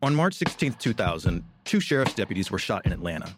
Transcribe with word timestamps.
On 0.00 0.14
March 0.14 0.34
16, 0.34 0.74
2000, 0.74 1.44
two 1.64 1.80
sheriff's 1.80 2.14
deputies 2.14 2.52
were 2.52 2.58
shot 2.58 2.86
in 2.86 2.92
Atlanta. 2.92 3.36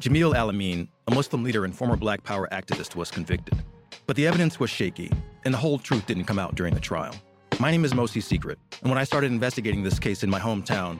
Jamil 0.00 0.34
Al-Amin, 0.34 0.88
a 1.08 1.14
Muslim 1.14 1.44
leader 1.44 1.66
and 1.66 1.76
former 1.76 1.94
Black 1.94 2.24
Power 2.24 2.48
activist, 2.52 2.96
was 2.96 3.10
convicted. 3.10 3.62
But 4.06 4.16
the 4.16 4.26
evidence 4.26 4.58
was 4.58 4.70
shaky, 4.70 5.10
and 5.44 5.52
the 5.52 5.58
whole 5.58 5.78
truth 5.78 6.06
didn't 6.06 6.24
come 6.24 6.38
out 6.38 6.54
during 6.54 6.72
the 6.72 6.80
trial. 6.80 7.14
My 7.60 7.70
name 7.70 7.84
is 7.84 7.92
Mosi 7.92 8.22
Secret, 8.22 8.58
and 8.80 8.90
when 8.90 8.98
I 8.98 9.04
started 9.04 9.30
investigating 9.30 9.82
this 9.82 9.98
case 9.98 10.22
in 10.22 10.30
my 10.30 10.40
hometown, 10.40 10.98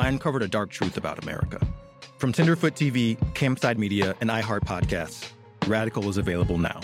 I 0.00 0.08
uncovered 0.08 0.42
a 0.42 0.48
dark 0.48 0.70
truth 0.70 0.96
about 0.96 1.22
America. 1.22 1.64
From 2.18 2.32
Tenderfoot 2.32 2.74
TV, 2.74 3.16
Campside 3.34 3.78
Media, 3.78 4.16
and 4.20 4.30
iHeart 4.30 4.64
Podcasts, 4.64 5.30
Radical 5.68 6.08
is 6.08 6.16
available 6.16 6.58
now. 6.58 6.80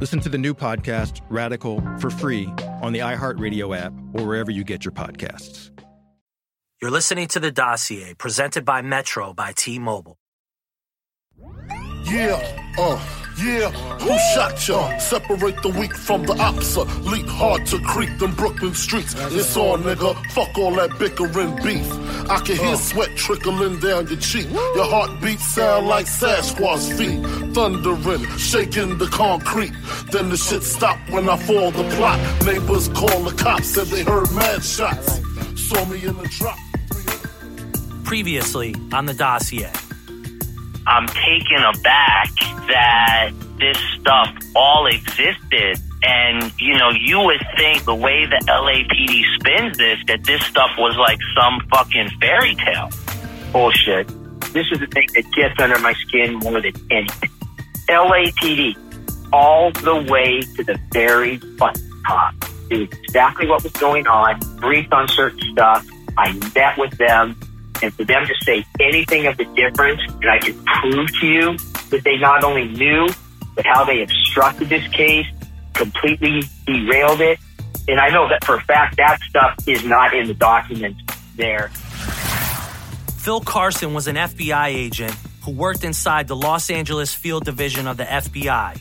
Listen 0.00 0.18
to 0.18 0.28
the 0.28 0.38
new 0.38 0.54
podcast, 0.54 1.20
Radical, 1.28 1.80
for 2.00 2.10
free 2.10 2.46
on 2.82 2.92
the 2.92 2.98
iHeartRadio 2.98 3.78
app 3.78 3.92
or 4.14 4.26
wherever 4.26 4.50
you 4.50 4.64
get 4.64 4.84
your 4.84 4.92
podcasts. 4.92 5.70
You're 6.82 6.90
listening 6.90 7.28
to 7.28 7.40
The 7.40 7.50
Dossier, 7.50 8.14
presented 8.14 8.64
by 8.64 8.80
Metro 8.80 9.34
by 9.34 9.52
T 9.52 9.78
Mobile. 9.78 10.16
Yeah, 12.04 12.40
uh, 12.78 12.98
yeah. 13.36 13.70
Who 13.98 14.18
shot 14.32 14.66
ya? 14.66 14.96
Separate 14.96 15.62
the 15.62 15.68
weak 15.78 15.94
from 15.94 16.22
the 16.22 16.32
opsa. 16.32 17.04
Leap 17.04 17.26
hard 17.26 17.66
to 17.66 17.78
creep 17.80 18.18
them 18.18 18.34
Brooklyn 18.34 18.72
streets. 18.72 19.14
It's 19.14 19.54
on, 19.58 19.82
nigga. 19.82 20.16
Fuck 20.30 20.56
all 20.56 20.74
that 20.76 20.98
bickering 20.98 21.54
beef. 21.56 21.86
I 22.30 22.40
can 22.40 22.56
hear 22.56 22.76
sweat 22.76 23.14
trickling 23.14 23.78
down 23.80 24.08
your 24.08 24.18
cheek. 24.18 24.50
Your 24.50 24.86
heartbeat 24.86 25.38
sound 25.38 25.86
like 25.86 26.06
Sasquatch 26.06 26.96
feet. 26.96 27.20
Thundering, 27.54 28.26
shaking 28.38 28.96
the 28.96 29.08
concrete. 29.08 29.72
Then 30.12 30.30
the 30.30 30.38
shit 30.38 30.62
stopped 30.62 31.10
when 31.10 31.28
I 31.28 31.36
fall 31.36 31.72
the 31.72 31.84
plot. 31.96 32.18
Neighbors 32.46 32.88
call 32.88 33.22
the 33.24 33.36
cops, 33.36 33.68
said 33.68 33.88
they 33.88 34.02
heard 34.02 34.32
mad 34.32 34.64
shots. 34.64 35.20
Saw 35.60 35.84
me 35.84 36.02
in 36.02 36.16
the 36.16 36.26
drop. 36.38 36.56
Previously 38.10 38.74
on 38.92 39.06
The 39.06 39.14
Dossier. 39.14 39.70
I'm 40.84 41.06
taken 41.06 41.62
aback 41.62 42.28
that 42.66 43.30
this 43.60 43.78
stuff 44.00 44.36
all 44.56 44.88
existed. 44.88 45.78
And, 46.02 46.52
you 46.58 46.76
know, 46.76 46.90
you 46.90 47.20
would 47.20 47.40
think 47.56 47.84
the 47.84 47.94
way 47.94 48.26
the 48.26 48.44
LAPD 48.48 49.22
spins 49.38 49.78
this, 49.78 50.00
that 50.08 50.24
this 50.24 50.44
stuff 50.44 50.70
was 50.76 50.96
like 50.96 51.20
some 51.36 51.60
fucking 51.70 52.10
fairy 52.20 52.56
tale. 52.56 52.90
Bullshit. 53.52 54.08
This 54.52 54.66
is 54.72 54.80
the 54.80 54.88
thing 54.88 55.06
that 55.14 55.30
gets 55.30 55.60
under 55.60 55.78
my 55.78 55.92
skin 55.92 56.34
more 56.40 56.60
than 56.60 56.72
anything. 56.90 57.30
LAPD, 57.88 58.74
all 59.32 59.70
the 59.70 60.04
way 60.10 60.40
to 60.56 60.64
the 60.64 60.80
very 60.92 61.36
fucking 61.36 61.90
top, 62.08 62.34
knew 62.72 62.82
exactly 62.82 63.46
what 63.46 63.62
was 63.62 63.72
going 63.74 64.08
on, 64.08 64.40
briefed 64.56 64.92
on 64.92 65.06
certain 65.06 65.38
stuff. 65.52 65.86
I 66.18 66.32
met 66.56 66.76
with 66.76 66.98
them, 66.98 67.36
and 67.82 67.92
for 67.94 68.04
them 68.04 68.26
to 68.26 68.34
say 68.44 68.64
anything 68.80 69.26
of 69.26 69.36
the 69.36 69.44
difference, 69.56 70.00
and 70.20 70.30
I 70.30 70.38
can 70.38 70.62
prove 70.64 71.08
to 71.20 71.26
you 71.26 71.58
that 71.90 72.02
they 72.04 72.16
not 72.18 72.44
only 72.44 72.68
knew, 72.68 73.08
but 73.54 73.66
how 73.66 73.84
they 73.84 74.02
obstructed 74.02 74.68
this 74.68 74.86
case, 74.88 75.26
completely 75.74 76.42
derailed 76.66 77.20
it. 77.20 77.38
And 77.88 77.98
I 77.98 78.08
know 78.08 78.28
that 78.28 78.44
for 78.44 78.56
a 78.56 78.62
fact 78.62 78.96
that 78.96 79.18
stuff 79.28 79.56
is 79.66 79.84
not 79.84 80.14
in 80.14 80.28
the 80.28 80.34
documents 80.34 81.00
there. 81.36 81.68
Phil 83.18 83.40
Carson 83.40 83.92
was 83.94 84.06
an 84.06 84.16
FBI 84.16 84.68
agent 84.68 85.14
who 85.42 85.52
worked 85.52 85.84
inside 85.84 86.28
the 86.28 86.36
Los 86.36 86.70
Angeles 86.70 87.12
Field 87.12 87.44
Division 87.44 87.86
of 87.86 87.96
the 87.96 88.04
FBI. 88.04 88.78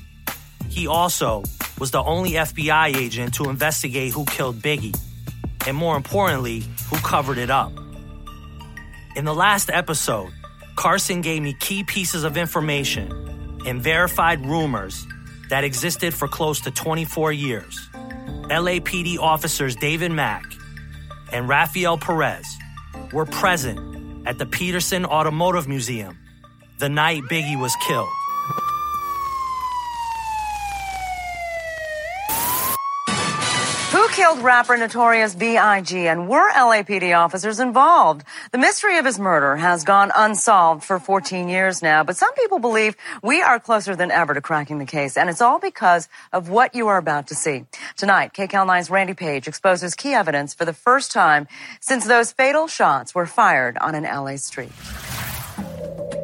He 0.70 0.88
also 0.88 1.44
was 1.80 1.92
the 1.92 2.04
only 2.04 2.32
FBI 2.32 2.96
agent 2.96 3.34
to 3.36 3.50
investigate 3.50 4.14
who 4.14 4.26
killed 4.26 4.58
Biggie, 4.58 4.98
and 5.66 5.76
more 5.76 5.96
importantly, 5.96 6.64
who 6.90 6.98
covered 6.98 7.38
it 7.38 7.50
up. 7.50 7.72
In 9.20 9.26
the 9.26 9.36
last 9.36 9.70
episode, 9.70 10.32
Carson 10.78 11.20
gave 11.20 11.42
me 11.42 11.52
key 11.52 11.84
pieces 11.84 12.24
of 12.24 12.38
information 12.38 13.62
and 13.66 13.82
verified 13.82 14.46
rumors 14.46 15.06
that 15.50 15.66
existed 15.66 16.14
for 16.14 16.30
close 16.30 16.62
to 16.62 16.72
24 16.72 17.34
years. 17.34 17.90
LAPD 18.50 19.20
officers 19.20 19.76
David 19.76 20.14
Mack 20.14 20.46
and 21.34 21.50
Rafael 21.50 21.98
Perez 21.98 22.48
were 23.12 23.26
present 23.26 24.26
at 24.26 24.38
the 24.38 24.46
Petersen 24.46 25.04
Automotive 25.04 25.68
Museum 25.68 26.18
the 26.78 26.88
night 26.88 27.24
Biggie 27.24 27.60
was 27.60 27.76
killed. 27.86 28.08
Who 33.92 34.08
killed 34.30 34.44
rapper 34.44 34.78
Notorious 34.78 35.34
B.I.G. 35.34 36.08
and 36.08 36.30
were 36.30 36.52
LAPD 36.52 37.18
officers 37.18 37.60
involved? 37.60 38.24
The 38.52 38.60
mystery 38.60 39.00
of 39.00 39.06
his 39.06 39.18
murder 39.18 39.56
has 39.56 39.84
gone 39.84 40.12
unsolved 40.16 40.84
for 40.84 41.00
14 41.00 41.50
years 41.50 41.82
now, 41.82 42.04
but 42.04 42.16
some 42.16 42.32
people 42.36 42.60
believe 42.60 42.96
we 43.24 43.42
are 43.42 43.60
closer 43.60 43.96
than 43.96 44.12
ever 44.12 44.36
to 44.36 44.42
cracking 44.42 44.78
the 44.78 44.86
case, 44.86 45.18
and 45.18 45.32
it's 45.32 45.42
all 45.42 45.58
because 45.58 46.10
of 46.32 46.48
what 46.48 46.76
you 46.76 46.90
are 46.90 46.98
about 46.98 47.26
to 47.30 47.34
see. 47.34 47.66
Tonight, 47.98 48.34
KCAL9's 48.34 48.92
Randy 48.92 49.16
Paige 49.16 49.48
exposes 49.48 49.96
key 49.96 50.14
evidence 50.14 50.54
for 50.54 50.64
the 50.64 50.74
first 50.74 51.12
time 51.12 51.48
since 51.80 52.06
those 52.06 52.32
fatal 52.32 52.68
shots 52.68 53.16
were 53.16 53.26
fired 53.26 53.80
on 53.80 53.96
an 53.96 54.04
LA 54.04 54.36
street. 54.36 54.72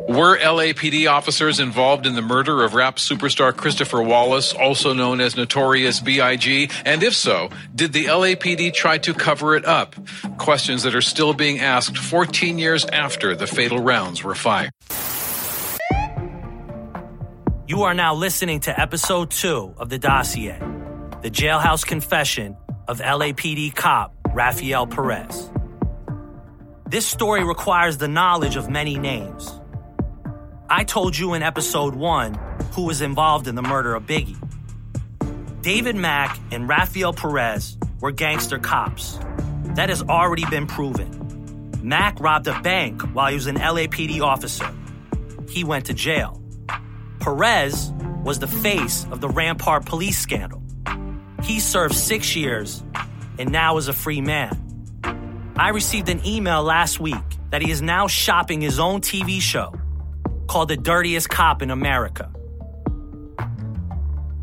Were 0.08 0.38
LAPD 0.38 1.10
officers 1.10 1.60
involved 1.60 2.06
in 2.06 2.14
the 2.14 2.22
murder 2.22 2.64
of 2.64 2.76
rap 2.76 2.98
superstar 2.98 3.56
Christopher 3.58 4.04
Wallace, 4.04 4.54
also 4.54 4.94
known 4.94 5.20
as 5.20 5.36
Notorious 5.36 6.00
B.I.G.? 6.00 6.70
And 6.86 7.02
if 7.02 7.16
so, 7.16 7.50
did 7.74 7.92
the 7.92 8.06
LAPD 8.06 8.72
try 8.72 9.00
to 9.00 9.16
cover 9.16 9.56
it 9.56 9.66
up? 9.66 9.96
Questions 10.38 10.84
that 10.84 10.94
are 10.94 11.02
still 11.02 11.34
being 11.34 11.60
asked 11.60 11.98
14 11.98 12.60
years 12.60 12.86
after 12.86 13.36
the 13.36 13.48
fatal 13.48 13.80
rounds 13.80 14.24
were 14.24 14.36
fired. 14.36 14.70
You 17.68 17.82
are 17.82 17.96
now 17.96 18.14
listening 18.14 18.60
to 18.62 18.80
episode 18.80 19.32
two 19.32 19.74
of 19.78 19.90
The 19.90 19.98
Dossier, 19.98 20.60
the 21.24 21.32
jailhouse 21.32 21.84
confession 21.84 22.56
of 22.88 23.00
LAPD 23.00 23.74
cop 23.74 24.14
Rafael 24.36 24.86
Perez. 24.86 25.50
This 26.86 27.08
story 27.08 27.44
requires 27.44 27.98
the 27.98 28.08
knowledge 28.08 28.56
of 28.56 28.70
many 28.70 29.00
names. 29.00 29.60
I 30.78 30.84
told 30.84 31.18
you 31.18 31.36
in 31.36 31.42
episode 31.42 31.96
one 31.96 32.34
who 32.74 32.84
was 32.84 33.00
involved 33.00 33.48
in 33.48 33.56
the 33.56 33.62
murder 33.62 33.96
of 33.96 34.04
Biggie. 34.04 34.36
David 35.62 35.96
Mack 35.96 36.38
and 36.52 36.68
Rafael 36.68 37.14
Perez 37.14 37.78
were 38.02 38.12
gangster 38.12 38.60
cops. 38.60 39.18
That 39.76 39.88
has 39.88 40.02
already 40.02 40.44
been 40.48 40.68
proven. 40.68 41.72
Mack 41.82 42.20
robbed 42.20 42.48
a 42.48 42.60
bank 42.60 43.02
while 43.14 43.30
he 43.30 43.36
was 43.36 43.48
an 43.48 43.56
LAPD 43.56 44.20
officer. 44.20 44.70
He 45.48 45.64
went 45.64 45.86
to 45.86 45.94
jail. 45.94 46.44
Perez 47.22 47.94
was 48.26 48.40
the 48.40 48.48
face 48.48 49.08
of 49.12 49.22
the 49.22 49.30
Rampart 49.30 49.86
police 49.86 50.20
scandal. 50.20 50.62
He 51.42 51.62
served 51.62 51.96
six 51.96 52.36
years 52.36 52.84
and 53.40 53.50
now 53.50 53.78
is 53.78 53.88
a 53.88 53.94
free 53.94 54.20
man. 54.20 54.52
I 55.56 55.70
received 55.70 56.10
an 56.10 56.20
email 56.28 56.64
last 56.64 57.00
week 57.00 57.24
that 57.52 57.62
he 57.62 57.72
is 57.72 57.82
now 57.82 58.08
shopping 58.08 58.60
his 58.60 58.78
own 58.78 59.00
TV 59.00 59.40
show 59.40 59.74
called 60.48 60.70
The 60.70 60.78
Dirtiest 60.78 61.30
Cop 61.30 61.62
in 61.62 61.72
America. 61.72 62.32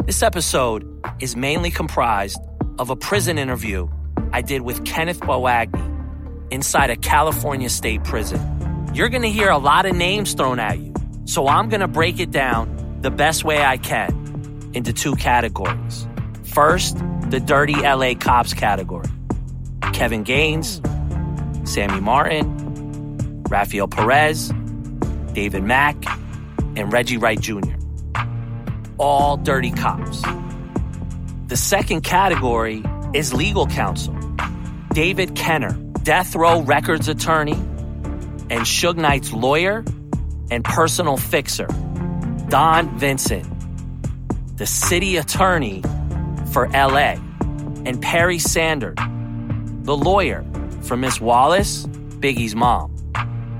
This 0.07 0.23
episode 0.23 0.85
is 1.21 1.37
mainly 1.37 1.71
comprised 1.71 2.41
of 2.79 2.91
a 2.91 2.97
prison 2.97 3.39
interview 3.39 3.89
I 4.33 4.43
did 4.43 4.62
with 4.62 4.85
Kenneth 4.85 5.21
Boagni 5.21 6.53
inside 6.53 6.91
a 6.91 6.97
California 6.97 7.69
state 7.69 8.03
prison. 8.05 8.41
You're 8.95 9.09
going 9.09 9.23
to 9.23 9.31
hear 9.31 9.49
a 9.49 9.59
lot 9.59 9.87
of 9.87 9.95
names 9.95 10.35
thrown 10.35 10.59
at 10.59 10.79
you, 10.79 10.93
so 11.25 11.49
I'm 11.49 11.69
going 11.69 11.81
to 11.81 11.89
break 11.89 12.21
it 12.21 12.31
down 12.31 13.01
the 13.01 13.11
best 13.11 13.45
way 13.45 13.62
I 13.62 13.77
can 13.77 14.71
into 14.75 14.93
two 14.93 15.15
categories. 15.17 16.07
First, 16.45 16.97
the 17.31 17.41
dirty 17.41 17.75
LA 17.75 18.15
cops 18.15 18.53
category 18.53 19.09
Kevin 19.93 20.23
Gaines, 20.23 20.81
Sammy 21.65 22.01
Martin, 22.01 23.43
Rafael 23.49 23.88
Perez, 23.88 24.53
David 25.34 25.64
Mack, 25.64 25.96
and 26.76 26.93
Reggie 26.93 27.17
Wright 27.17 27.40
Jr. 27.40 27.75
All 28.99 29.37
dirty 29.37 29.70
cops. 29.70 30.23
The 31.49 31.56
second 31.56 32.02
category 32.02 32.82
is 33.12 33.34
legal 33.34 33.67
counsel. 33.67 34.14
David 34.93 35.34
Kenner, 35.34 35.73
death 36.02 36.34
row 36.34 36.62
records 36.62 37.08
attorney, 37.08 37.52
and 37.52 38.62
Suge 38.62 38.96
Knight's 38.96 39.32
lawyer 39.32 39.84
and 40.50 40.64
personal 40.64 41.17
fixer, 41.17 41.67
Don 42.49 42.99
Vincent, 42.99 43.46
the 44.58 44.67
city 44.67 45.17
attorney 45.17 45.82
for 46.52 46.69
LA, 46.69 47.17
and 47.85 48.00
Perry 48.02 48.38
Sanders, 48.38 48.96
the 49.85 49.96
lawyer 49.96 50.44
for 50.82 50.96
Miss 50.96 51.20
Wallace, 51.20 51.87
Biggie's 51.87 52.55
mom. 52.55 52.94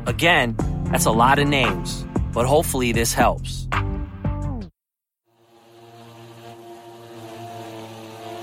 Again, 0.06 0.56
that's 0.92 1.06
a 1.06 1.10
lot 1.10 1.38
of 1.38 1.48
names, 1.48 2.04
but 2.32 2.46
hopefully 2.46 2.92
this 2.92 3.14
helps. 3.14 3.66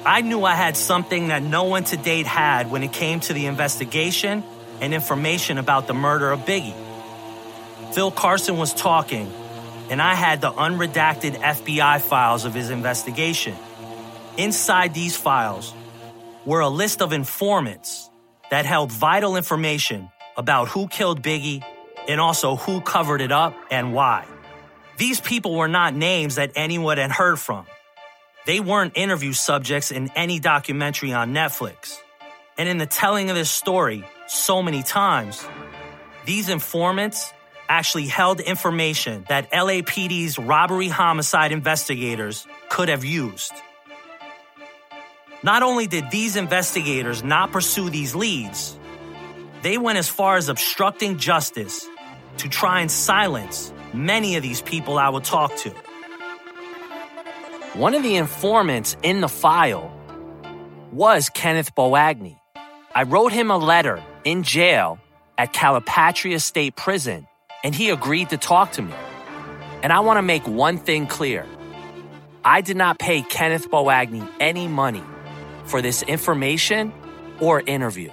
I 0.04 0.22
knew 0.22 0.44
I 0.44 0.56
had 0.56 0.76
something 0.76 1.28
that 1.28 1.44
no 1.44 1.66
one 1.66 1.84
to 1.86 1.98
date 1.98 2.26
had 2.26 2.72
when 2.72 2.82
it 2.82 2.92
came 2.92 3.20
to 3.22 3.34
the 3.34 3.46
investigation 3.46 4.44
and 4.82 4.94
information 4.94 5.60
about 5.60 5.86
the 5.86 5.94
murder 5.94 6.32
of 6.32 6.40
Biggie. 6.42 6.74
Phil 7.94 8.10
Carson 8.10 8.58
was 8.58 8.74
talking, 8.74 9.32
and 9.92 10.02
I 10.02 10.16
had 10.16 10.42
the 10.42 10.52
unredacted 10.52 11.36
FBI 11.36 12.02
files 12.02 12.46
of 12.46 12.56
his 12.56 12.72
investigation. 12.72 13.56
Inside 14.38 14.96
these 14.96 15.16
files 15.16 15.74
were 16.46 16.62
a 16.62 16.70
list 16.70 17.04
of 17.04 17.14
informants 17.14 18.10
that 18.50 18.66
held 18.66 18.92
vital 18.92 19.36
information 19.36 20.10
about 20.36 20.70
who 20.70 20.88
killed 20.88 21.22
Biggie 21.22 21.64
and 22.10 22.20
also 22.20 22.56
who 22.56 22.82
covered 22.82 23.22
it 23.22 23.32
up 23.32 23.56
and 23.70 23.94
why. 23.94 24.26
These 24.98 25.22
people 25.22 25.56
were 25.56 25.68
not 25.68 25.94
names 25.94 26.36
that 26.36 26.52
anyone 26.56 26.98
had 26.98 27.12
heard 27.12 27.40
from. 27.40 27.66
They 28.46 28.60
weren't 28.60 28.98
interview 28.98 29.32
subjects 29.32 29.92
in 29.92 30.10
any 30.16 30.40
documentary 30.40 31.14
on 31.14 31.34
Netflix. 31.34 31.98
And 32.58 32.68
in 32.68 32.80
the 32.80 32.88
telling 32.88 33.30
of 33.30 33.36
this 33.36 33.52
story 33.52 34.04
so 34.28 34.64
many 34.64 34.82
times, 34.82 35.46
these 36.26 36.50
informants 36.50 37.32
actually 37.70 38.08
held 38.08 38.40
information 38.40 39.24
that 39.30 39.52
LAPD's 39.52 40.40
robbery 40.40 40.88
homicide 40.88 41.52
investigators 41.52 42.48
could 42.70 42.90
have 42.90 43.06
used. 43.06 43.54
Not 45.44 45.62
only 45.62 45.86
did 45.86 46.10
these 46.10 46.36
investigators 46.36 47.24
not 47.24 47.52
pursue 47.52 47.92
these 47.92 48.16
leads, 48.16 48.78
they 49.62 49.78
went 49.78 50.00
as 50.00 50.10
far 50.10 50.38
as 50.38 50.50
obstructing 50.50 51.18
justice 51.18 51.86
to 52.38 52.50
try 52.50 52.82
and 52.82 52.92
silence 52.92 53.74
many 53.94 54.36
of 54.36 54.44
these 54.44 54.62
people 54.62 54.98
I 54.98 55.10
would 55.10 55.24
talk 55.24 55.56
to. 55.58 55.70
One 57.74 57.94
of 57.94 58.04
the 58.04 58.16
informants 58.16 58.98
in 59.04 59.22
the 59.22 59.30
file 59.30 59.92
was 60.92 61.30
Kenneth 61.30 61.76
Boagni. 61.76 62.38
I 62.96 63.04
wrote 63.04 63.32
him 63.32 63.52
a 63.52 63.58
letter 63.58 64.02
in 64.24 64.44
jail 64.44 65.00
at 65.38 65.54
Calipatria 65.54 66.42
State 66.42 66.76
Prison, 66.76 67.28
and 67.64 67.76
he 67.76 67.90
agreed 67.90 68.30
to 68.30 68.38
talk 68.38 68.72
to 68.74 68.82
me. 68.82 68.94
And 69.84 69.94
I 69.94 70.02
want 70.02 70.18
to 70.18 70.22
make 70.22 70.48
one 70.48 70.78
thing 70.78 71.08
clear 71.08 71.46
I 72.44 72.62
did 72.62 72.78
not 72.78 73.00
pay 73.00 73.22
Kenneth 73.22 73.70
Boagni 73.70 74.28
any 74.40 74.68
money 74.68 75.04
for 75.66 75.82
this 75.82 76.02
information 76.04 76.92
or 77.40 77.62
interview. 77.62 78.10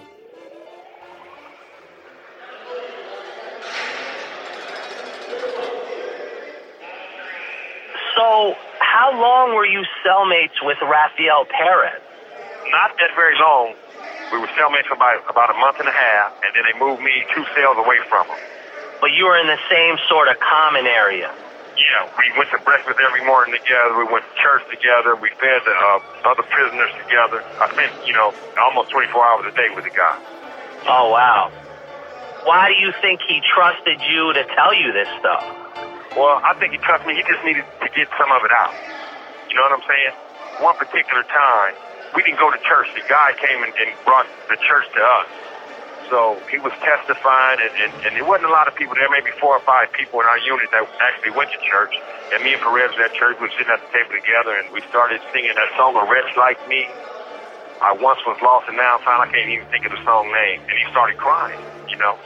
So, 8.16 8.54
how 9.06 9.14
long 9.14 9.54
were 9.54 9.66
you 9.66 9.86
cellmates 10.02 10.58
with 10.66 10.82
Rafael 10.82 11.46
Perez? 11.46 12.02
Not 12.74 12.90
that 12.98 13.14
very 13.14 13.38
long. 13.38 13.78
We 14.34 14.42
were 14.42 14.50
cellmates 14.58 14.90
for 14.90 14.98
about, 14.98 15.22
about 15.30 15.54
a 15.54 15.58
month 15.62 15.78
and 15.78 15.86
a 15.86 15.94
half, 15.94 16.34
and 16.42 16.50
then 16.58 16.66
they 16.66 16.74
moved 16.74 16.98
me 17.06 17.14
two 17.30 17.46
cells 17.54 17.78
away 17.78 18.02
from 18.10 18.26
him. 18.26 18.40
But 18.98 19.14
you 19.14 19.30
were 19.30 19.38
in 19.38 19.46
the 19.46 19.62
same 19.70 19.94
sort 20.10 20.26
of 20.26 20.42
common 20.42 20.90
area. 20.90 21.30
Yeah, 21.78 22.10
we 22.18 22.34
went 22.34 22.50
to 22.50 22.58
breakfast 22.66 22.98
every 22.98 23.22
morning 23.22 23.54
together. 23.54 23.94
We 23.94 24.10
went 24.10 24.26
to 24.26 24.34
church 24.42 24.66
together. 24.74 25.14
We 25.14 25.30
fed 25.38 25.62
the 25.62 25.76
uh, 25.78 26.32
other 26.34 26.42
prisoners 26.42 26.90
together. 27.06 27.46
I 27.62 27.70
spent, 27.70 27.94
you 28.10 28.14
know, 28.16 28.34
almost 28.58 28.90
24 28.90 29.06
hours 29.22 29.46
a 29.46 29.54
day 29.54 29.70
with 29.70 29.86
the 29.86 29.94
guy. 29.94 30.18
Oh, 30.90 31.14
wow. 31.14 31.54
Why 32.42 32.74
do 32.74 32.76
you 32.82 32.90
think 32.98 33.22
he 33.22 33.38
trusted 33.54 34.02
you 34.02 34.34
to 34.34 34.42
tell 34.58 34.74
you 34.74 34.90
this 34.90 35.06
stuff? 35.22 35.65
Well, 36.16 36.40
I 36.40 36.56
think 36.56 36.72
he 36.72 36.80
trusted 36.80 37.04
me. 37.04 37.14
He 37.20 37.24
just 37.28 37.44
needed 37.44 37.64
to 37.64 37.88
get 37.92 38.08
some 38.16 38.32
of 38.32 38.40
it 38.40 38.52
out. 38.56 38.72
You 39.52 39.54
know 39.60 39.68
what 39.68 39.76
I'm 39.76 39.86
saying? 39.86 40.14
One 40.64 40.76
particular 40.80 41.22
time, 41.28 41.76
we 42.16 42.24
didn't 42.24 42.40
go 42.40 42.48
to 42.48 42.60
church. 42.64 42.88
The 42.96 43.04
guy 43.04 43.36
came 43.36 43.60
and, 43.60 43.72
and 43.76 43.92
brought 44.08 44.24
the 44.48 44.56
church 44.64 44.88
to 44.96 45.02
us. 45.04 45.28
So 46.08 46.38
he 46.48 46.56
was 46.62 46.72
testifying, 46.80 47.58
and, 47.60 47.72
and, 47.82 47.92
and 48.08 48.10
there 48.16 48.24
wasn't 48.24 48.48
a 48.48 48.54
lot 48.54 48.70
of 48.70 48.74
people 48.78 48.94
there, 48.94 49.10
maybe 49.10 49.28
four 49.42 49.58
or 49.58 49.64
five 49.66 49.90
people 49.92 50.22
in 50.22 50.26
our 50.26 50.38
unit 50.38 50.70
that 50.72 50.86
actually 51.02 51.34
went 51.34 51.50
to 51.52 51.60
church. 51.66 51.92
And 52.32 52.40
me 52.46 52.54
and 52.54 52.62
Perez 52.62 52.94
was 52.94 53.02
at 53.10 53.12
church. 53.18 53.36
We 53.42 53.50
were 53.50 53.54
sitting 53.58 53.74
at 53.74 53.82
the 53.82 53.90
table 53.92 54.14
together, 54.14 54.54
and 54.56 54.70
we 54.72 54.80
started 54.88 55.20
singing 55.34 55.52
that 55.52 55.70
song, 55.76 55.98
A 55.98 56.04
Wretch 56.06 56.30
Like 56.38 56.62
Me. 56.70 56.86
I 57.82 57.92
once 57.92 58.22
was 58.24 58.38
lost, 58.40 58.70
and 58.70 58.78
now 58.78 59.02
found. 59.04 59.20
I 59.20 59.28
can't 59.28 59.50
even 59.50 59.66
think 59.68 59.84
of 59.84 59.92
the 59.92 60.02
song 60.06 60.30
name. 60.32 60.62
And 60.64 60.76
he 60.78 60.84
started 60.94 61.18
crying, 61.18 61.60
you 61.90 61.98
know. 62.00 62.16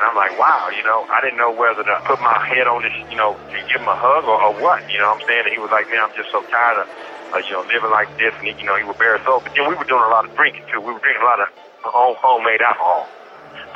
And 0.00 0.08
I'm 0.08 0.16
like, 0.16 0.32
wow, 0.40 0.72
you 0.72 0.80
know, 0.82 1.04
I 1.12 1.20
didn't 1.20 1.36
know 1.36 1.52
whether 1.52 1.84
to 1.84 1.94
put 2.08 2.16
my 2.24 2.40
head 2.48 2.64
on 2.64 2.80
this, 2.80 2.96
you 3.12 3.20
know, 3.20 3.36
to 3.36 3.58
give 3.68 3.84
him 3.84 3.88
a 3.92 3.92
hug 4.00 4.24
or, 4.24 4.40
or 4.40 4.56
what, 4.56 4.80
you 4.88 4.96
know 4.96 5.12
what 5.12 5.20
I'm 5.20 5.28
saying? 5.28 5.44
And 5.44 5.52
he 5.52 5.60
was 5.60 5.68
like, 5.68 5.92
man, 5.92 6.00
I'm 6.00 6.16
just 6.16 6.32
so 6.32 6.40
tired 6.48 6.80
of, 6.80 6.88
uh, 6.88 7.44
you 7.44 7.52
know, 7.52 7.68
living 7.68 7.92
like 7.92 8.08
this. 8.16 8.32
And, 8.40 8.48
he, 8.48 8.56
you 8.56 8.64
know, 8.64 8.80
he 8.80 8.84
was 8.88 8.96
bare 8.96 9.20
soul. 9.28 9.44
But 9.44 9.52
then 9.52 9.68
we 9.68 9.76
were 9.76 9.84
doing 9.84 10.00
a 10.00 10.08
lot 10.08 10.24
of 10.24 10.32
drinking, 10.40 10.64
too. 10.72 10.80
We 10.80 10.96
were 10.96 11.04
drinking 11.04 11.20
a 11.20 11.28
lot 11.28 11.44
of 11.44 11.52
home, 11.84 12.16
homemade 12.16 12.64
alcohol. 12.64 13.12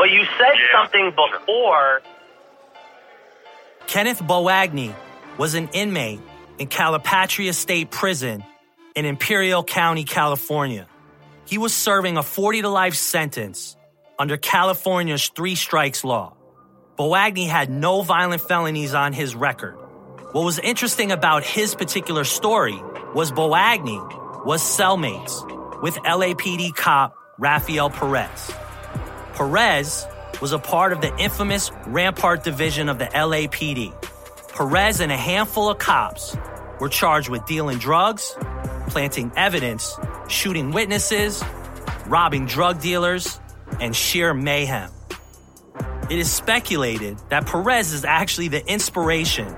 But 0.01 0.09
you 0.17 0.25
said 0.41 0.57
Yeah. 0.57 0.81
something 0.81 1.13
before. 1.13 2.01
Kenneth 3.87 4.25
Boagni 4.25 4.97
was 5.37 5.53
an 5.53 5.69
inmate 5.77 6.25
in 6.57 6.69
Calipatria 6.73 7.53
State 7.53 7.91
Prison 7.91 8.43
in 8.97 9.05
Imperial 9.05 9.63
County, 9.63 10.05
California. 10.05 10.89
He 11.45 11.59
was 11.59 11.75
serving 11.75 12.17
a 12.17 12.23
40 12.23 12.63
to 12.63 12.71
life 12.71 12.95
sentence 12.95 13.77
under 14.19 14.37
California's 14.37 15.29
three 15.29 15.55
strikes 15.55 16.05
law. 16.05 16.37
Boagni 16.99 17.49
had 17.49 17.71
no 17.71 18.03
violent 18.03 18.43
felonies 18.43 18.95
on 18.95 19.13
his 19.13 19.35
record. 19.35 19.77
What 20.33 20.45
was 20.45 20.59
interesting 20.59 21.13
about 21.13 21.45
his 21.45 21.75
particular 21.75 22.25
story 22.25 22.81
was 23.15 23.33
Boagni 23.33 24.45
was 24.45 24.63
cellmates 24.63 25.83
with 25.83 25.95
LAPD 25.97 26.75
cop 26.75 27.15
Rafael 27.39 27.91
Perez. 27.91 28.53
Perez 29.35 30.07
was 30.41 30.53
a 30.53 30.59
part 30.59 30.93
of 30.93 31.01
the 31.01 31.17
infamous 31.19 31.71
Rampart 31.87 32.45
Division 32.45 32.89
of 32.89 32.99
the 32.99 33.07
LAPD. 33.07 33.93
Perez 34.55 35.01
and 35.01 35.11
a 35.11 35.17
handful 35.17 35.71
of 35.71 35.79
cops 35.79 36.37
were 36.79 36.89
charged 36.89 37.29
with 37.29 37.45
dealing 37.47 37.79
drugs, 37.79 38.37
planting 38.89 39.33
evidence, 39.37 39.97
shooting 40.29 40.71
witnesses, 40.71 41.43
robbing 42.07 42.47
drug 42.47 42.81
dealers, 42.81 43.41
and 43.81 43.95
sheer 43.95 44.35
mayhem. 44.35 44.91
It 46.11 46.19
is 46.19 46.31
speculated 46.31 47.19
that 47.31 47.47
Perez 47.47 47.93
is 47.93 48.05
actually 48.05 48.49
the 48.49 48.65
inspiration 48.71 49.55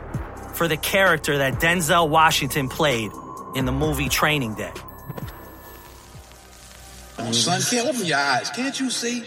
for 0.55 0.69
the 0.69 0.77
character 0.77 1.39
that 1.39 1.55
Denzel 1.55 2.09
Washington 2.09 2.69
played 2.69 3.11
in 3.55 3.65
the 3.65 3.73
movie 3.73 4.09
Training 4.09 4.55
Day. 4.55 4.73
Oh, 7.19 7.33
son, 7.33 7.61
can't 7.63 7.89
open 7.89 8.07
your 8.07 8.19
eyes. 8.19 8.51
Can't 8.51 8.79
you 8.79 8.91
see? 8.91 9.25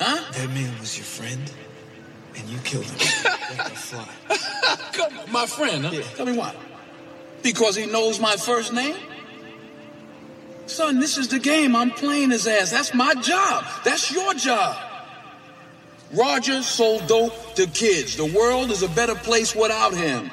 Huh? 0.00 0.32
That 0.32 0.48
man 0.50 0.78
was 0.78 0.96
your 0.96 1.04
friend, 1.04 1.52
and 2.36 2.48
you 2.48 2.58
killed 2.58 2.84
him 2.84 2.98
like 3.58 3.72
a 3.72 3.76
fly. 3.76 4.08
Come- 4.92 5.32
my 5.32 5.46
friend, 5.46 5.84
huh? 5.86 6.02
Tell 6.16 6.26
me 6.26 6.36
why. 6.36 6.54
Because 7.42 7.76
he 7.76 7.86
knows 7.86 8.20
my 8.20 8.36
first 8.36 8.72
name? 8.72 8.96
Son, 10.66 10.98
this 10.98 11.18
is 11.18 11.28
the 11.28 11.38
game. 11.38 11.76
I'm 11.76 11.90
playing 11.90 12.30
his 12.30 12.46
ass. 12.46 12.70
That's 12.70 12.94
my 12.94 13.14
job. 13.14 13.64
That's 13.84 14.10
your 14.12 14.34
job. 14.34 14.76
Roger 16.12 16.62
sold 16.62 17.06
dope 17.06 17.54
to 17.56 17.66
kids. 17.66 18.16
The 18.16 18.24
world 18.24 18.70
is 18.70 18.82
a 18.82 18.88
better 18.88 19.14
place 19.14 19.54
without 19.54 19.94
him. 19.94 20.30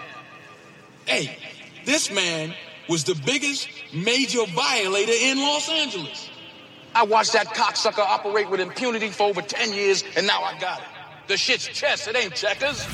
Hey, 1.06 1.38
this 1.86 2.12
man 2.12 2.54
was 2.88 3.04
the 3.04 3.16
biggest 3.26 3.68
major 3.94 4.46
violator 4.46 5.12
in 5.12 5.40
Los 5.40 5.70
Angeles. 5.70 6.30
I 6.94 7.04
watched 7.04 7.34
that 7.34 7.48
cocksucker 7.48 8.00
operate 8.00 8.50
with 8.50 8.60
impunity 8.60 9.10
for 9.10 9.24
over 9.24 9.42
10 9.42 9.74
years, 9.74 10.04
and 10.16 10.28
now 10.28 10.44
I 10.44 10.58
got 10.60 10.80
it. 10.80 10.88
The 11.28 11.38
shit's 11.38 11.68
chess, 11.68 12.08
it 12.08 12.16
ain't 12.16 12.36
checkers. 12.36 12.86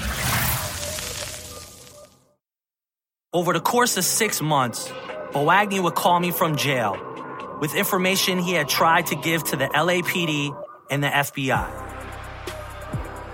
Over 3.33 3.53
the 3.53 3.59
course 3.59 3.97
of 3.97 4.05
six 4.05 4.41
months, 4.41 4.87
Boagni 5.31 5.81
would 5.81 5.95
call 5.95 6.19
me 6.19 6.31
from 6.31 6.55
jail 6.55 6.95
with 7.59 7.75
information 7.75 8.39
he 8.39 8.53
had 8.53 8.67
tried 8.69 9.07
to 9.07 9.15
give 9.15 9.43
to 9.45 9.55
the 9.55 9.65
LAPD 9.67 10.55
and 10.89 11.03
the 11.03 11.07
FBI. 11.07 11.83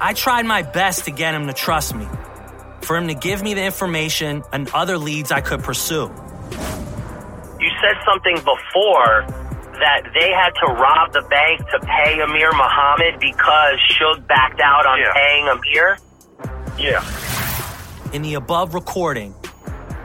I 0.01 0.13
tried 0.13 0.45
my 0.45 0.61
best 0.63 1.05
to 1.05 1.11
get 1.11 1.33
him 1.33 1.47
to 1.47 1.53
trust 1.53 1.95
me, 1.95 2.07
for 2.81 2.97
him 2.97 3.07
to 3.07 3.13
give 3.13 3.41
me 3.41 3.53
the 3.53 3.63
information 3.63 4.43
and 4.51 4.69
other 4.73 4.97
leads 4.97 5.31
I 5.31 5.41
could 5.41 5.63
pursue. 5.63 6.11
You 7.59 7.69
said 7.81 7.95
something 8.05 8.35
before 8.35 9.25
that 9.79 10.01
they 10.13 10.29
had 10.31 10.51
to 10.65 10.73
rob 10.73 11.13
the 11.13 11.21
bank 11.29 11.59
to 11.71 11.79
pay 11.79 12.19
Amir 12.21 12.51
Muhammad 12.51 13.19
because 13.19 13.79
Suge 13.91 14.27
backed 14.27 14.59
out 14.61 14.85
on 14.85 14.99
Yeah. 14.99 15.13
paying 15.13 15.47
Amir. 15.47 15.97
Yeah. 16.77 17.03
In 18.13 18.21
the 18.21 18.35
above 18.35 18.73
recording, 18.73 19.33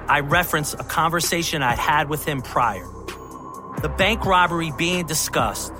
I 0.08 0.20
reference 0.20 0.72
a 0.75 0.84
conversation 0.84 1.62
I'd 1.62 1.78
had 1.78 2.08
with 2.08 2.25
him 2.25 2.40
prior. 2.40 2.87
The 3.80 3.88
bank 3.88 4.26
robbery 4.26 4.73
being 4.76 5.06
discussed 5.06 5.73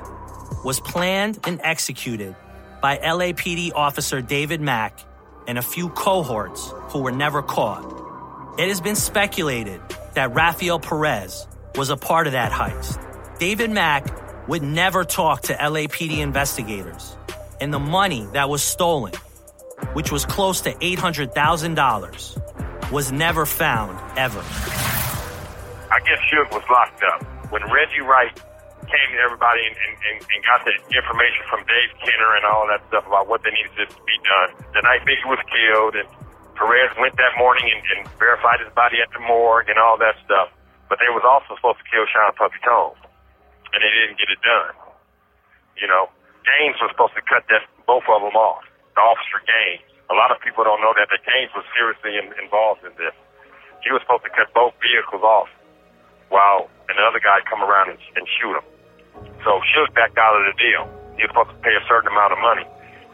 was 0.65 0.79
planned 0.79 1.41
and 1.45 1.61
executed 1.65 2.37
by 2.81 2.97
LAPD 2.99 3.73
officer 3.75 4.23
David 4.23 4.61
Mack 4.61 5.01
and 5.49 5.59
a 5.59 5.63
few 5.63 5.89
cohorts 5.89 6.73
who 6.91 7.01
were 7.01 7.11
never 7.11 7.43
caught. 7.43 7.83
It 8.57 8.69
has 8.69 8.81
been 8.81 8.95
speculated 8.95 9.81
that 10.15 10.33
Rafael 10.33 10.79
Perez 10.79 11.49
was 11.75 11.91
a 11.91 11.97
part 11.97 12.29
of 12.29 12.35
that 12.35 12.53
heist. 12.53 13.01
David 13.41 13.73
Mack 13.73 14.07
would 14.49 14.63
never 14.63 15.03
talk 15.05 15.43
to 15.43 15.55
LAPD 15.55 16.19
investigators. 16.19 17.17
and 17.61 17.75
the 17.75 17.81
money 17.81 18.25
that 18.35 18.49
was 18.49 18.63
stolen, 18.63 19.13
which 19.95 20.13
was 20.13 20.25
close 20.25 20.61
to 20.61 20.73
$800,000, 20.75 22.93
was 22.93 23.11
never 23.11 23.45
found 23.45 23.99
ever. 24.17 24.39
I 25.91 25.99
guess 26.07 26.21
Suge 26.33 26.49
was 26.53 26.63
locked 26.71 27.03
up. 27.03 27.27
When 27.49 27.65
Reggie 27.73 28.05
Wright 28.05 28.33
came 28.85 29.09
to 29.17 29.21
everybody 29.25 29.65
and, 29.65 29.77
and, 29.77 30.17
and, 30.21 30.41
got 30.45 30.65
the 30.69 30.77
information 30.93 31.43
from 31.49 31.65
Dave 31.65 31.93
Kenner 32.01 32.37
and 32.37 32.45
all 32.45 32.69
that 32.69 32.85
stuff 32.93 33.09
about 33.09 33.25
what 33.25 33.41
they 33.41 33.53
needed 33.53 33.73
to 33.81 33.87
be 33.89 34.17
done, 34.21 34.53
the 34.77 34.85
night 34.85 35.05
Biggie 35.09 35.25
was 35.29 35.41
killed, 35.49 35.97
and 35.97 36.09
Perez 36.61 36.93
went 37.01 37.17
that 37.17 37.33
morning 37.41 37.69
and, 37.73 37.81
and 37.97 38.01
verified 38.21 38.61
his 38.61 38.69
body 38.77 39.01
at 39.01 39.09
the 39.17 39.21
morgue 39.25 39.73
and 39.73 39.81
all 39.81 39.97
that 39.97 40.17
stuff. 40.29 40.53
But 40.93 41.01
they 41.01 41.09
was 41.09 41.25
also 41.25 41.57
supposed 41.57 41.81
to 41.81 41.89
kill 41.89 42.05
Sean 42.09 42.37
Puffy 42.37 42.61
Tone, 42.65 42.97
and 43.73 43.81
they 43.81 43.93
didn't 43.93 44.21
get 44.21 44.29
it 44.29 44.41
done. 44.45 44.77
You 45.81 45.89
know, 45.89 46.13
Gaines 46.45 46.77
was 46.85 46.93
supposed 46.93 47.17
to 47.17 47.25
cut 47.25 47.49
that 47.49 47.65
both 47.89 48.05
of 48.09 48.25
them 48.25 48.37
off. 48.37 48.65
The 48.93 49.01
officer 49.01 49.41
Gaines. 49.45 49.85
A 50.09 50.17
lot 50.17 50.33
of 50.33 50.41
people 50.41 50.65
don't 50.65 50.81
know 50.81 50.97
that 50.97 51.09
that 51.13 51.25
Gaines 51.25 51.53
was 51.53 51.65
seriously 51.77 52.17
in, 52.17 52.33
involved 52.41 52.85
in 52.85 52.93
this. 52.97 53.17
He 53.85 53.93
was 53.93 54.01
supposed 54.05 54.25
to 54.25 54.33
cut 54.33 54.53
both 54.57 54.73
vehicles 54.81 55.21
off 55.21 55.49
while 56.29 56.71
another 56.89 57.21
guy 57.21 57.41
come 57.49 57.63
around 57.63 57.91
and, 57.91 57.99
and 58.17 58.25
shoot 58.41 58.57
him. 58.57 58.67
So 59.45 59.61
Suge 59.73 59.93
backed 59.95 60.19
out 60.19 60.37
of 60.37 60.45
the 60.49 60.57
deal. 60.57 60.85
He 61.17 61.25
was 61.25 61.31
supposed 61.31 61.51
to 61.51 61.61
pay 61.63 61.75
a 61.75 61.85
certain 61.89 62.11
amount 62.11 62.33
of 62.33 62.41
money, 62.41 62.65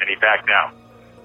and 0.00 0.06
he 0.09 0.16
backed 0.16 0.50
out. 0.50 0.73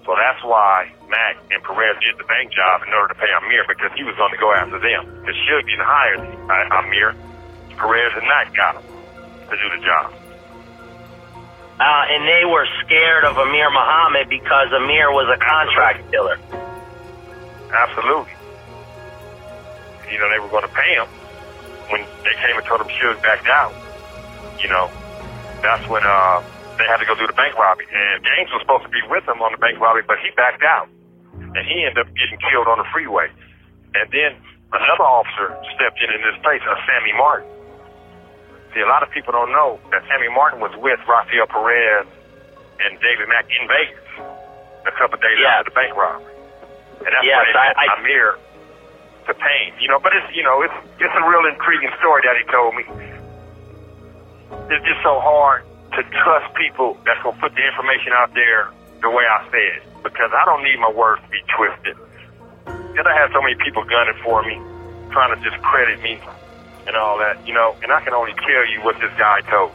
So 0.06 0.16
that's 0.16 0.42
why 0.44 0.90
Mack 1.10 1.38
and 1.52 1.62
Perez 1.62 2.00
did 2.02 2.18
the 2.18 2.26
bank 2.26 2.52
job 2.52 2.82
in 2.88 2.94
order 2.94 3.14
to 3.14 3.20
pay 3.20 3.30
Amir 3.30 3.66
because 3.68 3.92
he 3.94 4.04
was 4.04 4.16
going 4.16 4.32
to 4.32 4.42
go 4.42 4.54
after 4.54 4.80
them. 4.80 5.06
Because 5.22 5.38
Suge 5.46 5.68
didn't 5.68 5.86
hire 5.86 6.18
uh, 6.18 6.80
Amir. 6.82 7.14
Perez 7.78 8.12
and 8.16 8.26
Mack 8.26 8.56
got 8.56 8.80
him 8.80 8.86
to 9.50 9.56
do 9.56 9.68
the 9.76 9.82
job. 9.86 10.14
Uh, 11.80 12.06
and 12.12 12.28
they 12.28 12.44
were 12.44 12.68
scared 12.84 13.24
of 13.24 13.38
Amir 13.38 13.70
Muhammad 13.72 14.28
because 14.28 14.68
Amir 14.74 15.12
was 15.12 15.32
a 15.32 15.40
contract 15.40 16.12
killer. 16.12 16.40
Absolutely. 17.72 18.34
You 20.12 20.18
know, 20.20 20.30
they 20.30 20.40
were 20.40 20.50
going 20.50 20.68
to 20.68 20.74
pay 20.74 20.96
him 20.96 21.08
when 21.90 22.06
they 22.26 22.36
came 22.46 22.56
and 22.58 22.66
told 22.66 22.82
him 22.82 22.90
Suge 22.98 23.20
backed 23.22 23.50
out. 23.50 23.74
You 24.62 24.70
know, 24.70 24.92
that's 25.64 25.86
when 25.90 26.04
uh, 26.06 26.42
they 26.78 26.86
had 26.88 27.00
to 27.02 27.08
go 27.08 27.16
do 27.16 27.26
the 27.28 27.36
bank 27.38 27.56
robbery. 27.58 27.88
And 27.92 28.24
Gaines 28.24 28.52
was 28.54 28.62
supposed 28.64 28.84
to 28.86 28.94
be 28.94 29.02
with 29.10 29.26
them 29.26 29.42
on 29.42 29.52
the 29.54 29.62
bank 29.62 29.80
robbery, 29.80 30.04
but 30.06 30.20
he 30.24 30.30
backed 30.36 30.64
out. 30.64 30.88
And 31.34 31.64
he 31.66 31.84
ended 31.86 32.06
up 32.06 32.10
getting 32.16 32.38
killed 32.52 32.68
on 32.70 32.78
the 32.78 32.88
freeway. 32.94 33.28
And 33.98 34.06
then 34.14 34.38
another 34.72 35.06
officer 35.08 35.50
stepped 35.76 35.98
in 36.04 36.10
in 36.14 36.22
this 36.22 36.38
place, 36.46 36.62
uh, 36.68 36.78
Sammy 36.86 37.14
Martin. 37.18 37.50
See, 38.76 38.86
a 38.86 38.90
lot 38.90 39.02
of 39.02 39.10
people 39.10 39.34
don't 39.34 39.50
know 39.50 39.82
that 39.90 40.06
Sammy 40.06 40.30
Martin 40.30 40.62
was 40.62 40.70
with 40.78 41.02
Rafael 41.10 41.50
Perez 41.50 42.06
and 42.86 43.02
David 43.02 43.26
Mack 43.28 43.50
in 43.50 43.66
Vegas 43.66 44.06
a 44.86 44.94
couple 44.94 45.18
of 45.18 45.22
days 45.26 45.42
Yes. 45.42 45.66
after 45.66 45.74
the 45.74 45.76
bank 45.76 45.92
robbery. 45.98 46.30
And 47.02 47.10
that's 47.16 47.26
Yes, 47.26 47.34
why 47.34 47.46
they 47.50 47.58
I- 47.58 47.66
sent 47.74 47.78
I- 47.80 47.94
Amir 47.98 48.28
to 49.30 49.38
Payne. 49.38 49.78
You 49.80 49.88
know, 49.88 50.02
but 50.02 50.12
it's 50.18 50.28
you 50.36 50.44
know, 50.44 50.62
it's 50.66 50.76
it's 51.00 51.16
a 51.16 51.24
real 51.24 51.46
intriguing 51.46 51.94
story 52.02 52.26
that 52.26 52.36
he 52.36 52.44
told 52.50 52.74
me. 52.76 52.84
It's 54.74 54.86
just 54.86 55.02
so 55.06 55.22
hard 55.22 55.64
to 55.94 56.02
trust 56.26 56.50
people 56.58 56.98
that's 57.06 57.22
gonna 57.22 57.38
put 57.38 57.54
the 57.54 57.64
information 57.64 58.12
out 58.14 58.34
there 58.34 58.74
the 59.02 59.10
way 59.10 59.24
I 59.24 59.46
said. 59.54 59.86
Because 60.04 60.32
I 60.34 60.44
don't 60.46 60.64
need 60.64 60.80
my 60.82 60.92
words 60.92 61.22
to 61.22 61.30
be 61.30 61.42
twisted. 61.54 61.96
Because 62.66 63.06
I 63.06 63.14
have 63.22 63.30
so 63.32 63.42
many 63.42 63.56
people 63.62 63.86
gunning 63.86 64.18
for 64.24 64.42
me, 64.44 64.58
trying 65.14 65.36
to 65.36 65.40
just 65.46 65.62
credit 65.62 66.02
me 66.02 66.20
and 66.88 66.96
all 66.96 67.20
that, 67.20 67.38
you 67.46 67.54
know, 67.54 67.76
and 67.84 67.92
I 67.92 68.02
can 68.02 68.14
only 68.14 68.34
tell 68.34 68.66
you 68.66 68.82
what 68.82 68.98
this 69.00 69.12
guy 69.18 69.42
told. 69.46 69.72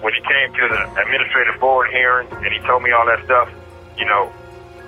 When 0.00 0.12
he 0.12 0.20
came 0.20 0.52
to 0.52 0.64
the 0.68 0.80
administrative 1.00 1.60
board 1.60 1.90
hearing 1.90 2.28
and 2.30 2.52
he 2.52 2.60
told 2.60 2.82
me 2.82 2.92
all 2.92 3.06
that 3.06 3.24
stuff, 3.24 3.48
you 3.96 4.04
know, 4.04 4.32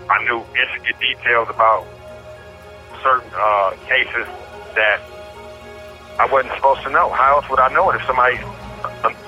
I 0.08 0.22
knew 0.24 0.44
intricate 0.56 0.98
details 1.00 1.48
about 1.50 1.86
certain 3.06 3.30
uh, 3.36 3.70
cases 3.86 4.26
that 4.74 5.00
I 6.18 6.26
wasn't 6.30 6.54
supposed 6.54 6.82
to 6.82 6.90
know. 6.90 7.08
How 7.10 7.36
else 7.36 7.48
would 7.48 7.60
I 7.60 7.72
know 7.72 7.88
it 7.90 7.96
if 8.00 8.06
somebody, 8.06 8.36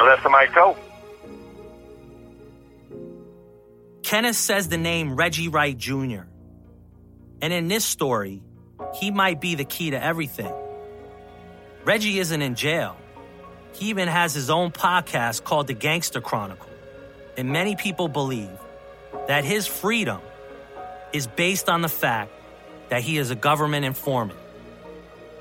unless 0.01 0.23
somebody 0.23 0.51
told? 0.53 0.77
Kenneth 4.03 4.37
says 4.37 4.69
the 4.69 4.79
name 4.79 5.15
Reggie 5.15 5.49
Wright 5.49 5.77
Jr. 5.77 6.23
And 7.41 7.53
in 7.53 7.69
this 7.69 7.85
story, 7.85 8.43
he 8.97 9.13
might 9.13 9.41
be 9.41 9.55
the 9.55 9.65
key 9.65 9.91
to 9.91 10.03
everything. 10.03 10.53
Reggie 11.85 12.19
isn't 12.19 12.43
in 12.43 12.57
jail. 12.57 12.97
He 13.75 13.91
even 13.91 14.09
has 14.09 14.35
his 14.35 14.51
own 14.51 14.73
podcast 14.73 15.45
called 15.45 15.69
The 15.69 15.75
Gangster 15.75 16.21
Chronicle. 16.21 16.69
And 17.37 17.51
many 17.51 17.77
people 17.77 18.09
believe 18.09 18.59
that 19.29 19.45
his 19.45 19.69
freedom 19.69 20.21
is 21.13 21.29
based 21.29 21.69
on 21.69 21.83
the 21.83 21.89
fact 21.89 22.33
that 22.89 23.03
he 23.03 23.19
is 23.19 23.31
a 23.31 23.35
government 23.35 23.85
informant. 23.85 24.39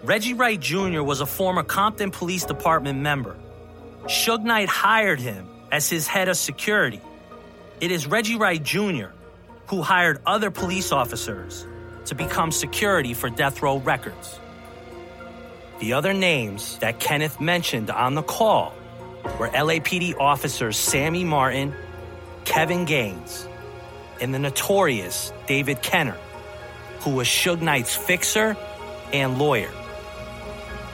Reggie 0.03 0.33
Wright 0.33 0.59
Jr. 0.59 1.01
was 1.01 1.21
a 1.21 1.25
former 1.25 1.63
Compton 1.63 2.11
Police 2.11 2.45
Department 2.45 2.99
member. 2.99 3.35
Suge 4.03 4.43
Knight 4.43 4.69
hired 4.69 5.19
him 5.19 5.47
as 5.71 5.89
his 5.89 6.07
head 6.07 6.29
of 6.29 6.37
security. 6.37 7.01
It 7.81 7.91
is 7.91 8.07
Reggie 8.07 8.37
Wright 8.37 8.61
Jr. 8.61 9.07
who 9.67 9.81
hired 9.81 10.21
other 10.25 10.51
police 10.51 10.91
officers 10.91 11.65
to 12.05 12.15
become 12.15 12.51
security 12.51 13.13
for 13.13 13.29
Death 13.29 13.61
Row 13.61 13.77
Records. 13.77 14.39
The 15.79 15.93
other 15.93 16.13
names 16.13 16.77
that 16.79 16.99
Kenneth 16.99 17.39
mentioned 17.39 17.91
on 17.91 18.15
the 18.15 18.23
call 18.23 18.73
were 19.39 19.49
LAPD 19.49 20.17
officers 20.19 20.77
Sammy 20.77 21.23
Martin, 21.23 21.75
Kevin 22.45 22.85
Gaines, 22.85 23.47
and 24.21 24.33
the 24.33 24.39
notorious 24.39 25.31
David 25.47 25.81
Kenner, 25.81 26.17
who 27.07 27.15
was 27.15 27.27
Suge 27.27 27.61
Knight's 27.61 27.95
fixer 27.95 28.57
and 29.13 29.39
lawyer. 29.39 29.71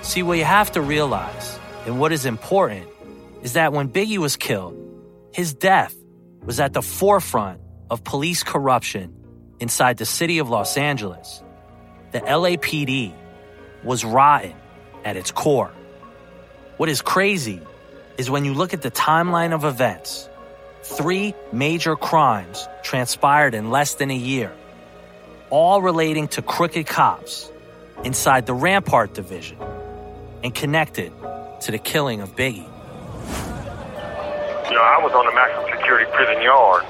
See, 0.04 0.22
what 0.22 0.38
you 0.38 0.44
have 0.44 0.72
to 0.74 0.82
realize, 0.82 1.60
and 1.88 2.00
what 2.00 2.12
is 2.12 2.26
important, 2.28 2.88
is 3.42 3.54
that 3.54 3.74
when 3.74 3.90
Biggie 3.90 4.20
was 4.20 4.36
killed, 4.36 4.78
his 5.34 5.56
death 5.56 5.96
was 6.46 6.60
at 6.60 6.74
the 6.74 6.84
forefront 6.84 7.62
of 7.90 8.04
police 8.04 8.44
corruption 8.44 9.12
inside 9.60 9.98
the 9.98 10.06
city 10.06 10.38
of 10.38 10.52
Los 10.52 10.78
Angeles. 10.78 11.42
The 12.12 12.20
LAPD 12.22 13.14
was 13.84 14.06
rotten 14.06 14.54
at 15.04 15.18
its 15.18 15.32
core. 15.32 15.72
What 16.78 16.90
is 16.90 17.02
crazy 17.02 17.60
is 18.20 18.30
when 18.30 18.46
you 18.46 18.54
look 18.54 18.76
at 18.76 18.84
the 18.84 18.92
timeline 18.92 19.52
of 19.52 19.66
events, 19.66 20.30
three 20.84 21.34
major 21.52 21.96
crimes 21.96 22.68
transpired 22.84 23.56
in 23.56 23.72
less 23.72 23.96
than 23.96 24.12
a 24.12 24.16
year, 24.16 24.52
all 25.54 25.84
relating 25.84 26.28
to 26.28 26.42
crooked 26.42 26.88
cops 26.88 27.52
inside 28.04 28.48
the 28.48 28.54
Rampart 28.56 29.14
Division 29.14 29.56
and 30.42 30.50
connected 30.50 31.14
to 31.62 31.70
the 31.70 31.78
killing 31.78 32.22
of 32.22 32.36
Biggie. 32.36 32.66
You 34.66 34.74
know, 34.74 34.82
I 34.82 34.98
was 34.98 35.14
on 35.14 35.30
the 35.30 35.36
maximum 35.38 35.70
security 35.78 36.10
prison 36.10 36.42
yard, 36.42 36.82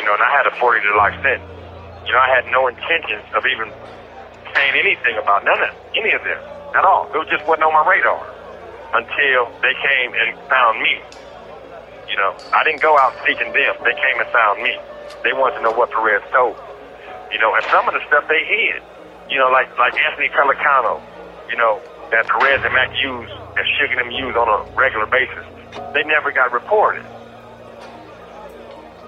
you 0.00 0.04
know, 0.08 0.16
and 0.16 0.22
I 0.24 0.32
had 0.32 0.48
a 0.48 0.56
40 0.56 0.80
to 0.80 0.96
life 0.96 1.12
sentence. 1.20 1.44
You 2.08 2.16
know, 2.16 2.24
I 2.24 2.32
had 2.32 2.48
no 2.48 2.72
intentions 2.72 3.28
of 3.36 3.44
even 3.44 3.68
saying 4.56 4.72
anything 4.72 5.20
about 5.20 5.44
none 5.44 5.60
of 5.60 5.68
any 5.92 6.16
of 6.16 6.24
this 6.24 6.40
at 6.72 6.88
all. 6.88 7.04
It 7.12 7.28
just 7.28 7.44
wasn't 7.44 7.68
on 7.68 7.76
my 7.76 7.84
radar 7.84 8.24
until 8.96 9.52
they 9.60 9.76
came 9.76 10.16
and 10.16 10.32
found 10.48 10.80
me. 10.80 11.04
You 12.08 12.16
know, 12.16 12.32
I 12.56 12.64
didn't 12.64 12.80
go 12.80 12.96
out 12.96 13.12
seeking 13.28 13.52
them. 13.52 13.76
They 13.84 13.92
came 13.92 14.16
and 14.16 14.28
found 14.32 14.64
me. 14.64 14.72
They 15.20 15.36
wanted 15.36 15.60
to 15.60 15.68
know 15.68 15.76
what 15.76 15.92
Perez 15.92 16.24
told. 16.32 16.56
You 17.32 17.38
know, 17.38 17.54
and 17.54 17.64
some 17.68 17.86
of 17.88 17.94
the 17.94 18.00
stuff 18.08 18.24
they 18.28 18.44
hid. 18.44 18.82
You 19.28 19.38
know, 19.38 19.48
like 19.52 19.68
like 19.78 19.94
Anthony 19.96 20.28
Pellicano. 20.28 21.00
You 21.50 21.56
know, 21.56 21.80
that 22.10 22.26
Perez 22.26 22.64
and 22.64 22.72
Mack 22.72 22.92
use 23.02 23.30
and 23.56 23.64
Sugar 23.76 23.96
them 23.96 24.10
use 24.10 24.36
on 24.36 24.48
a 24.48 24.58
regular 24.76 25.06
basis. 25.06 25.44
They 25.92 26.04
never 26.04 26.32
got 26.32 26.52
reported. 26.52 27.04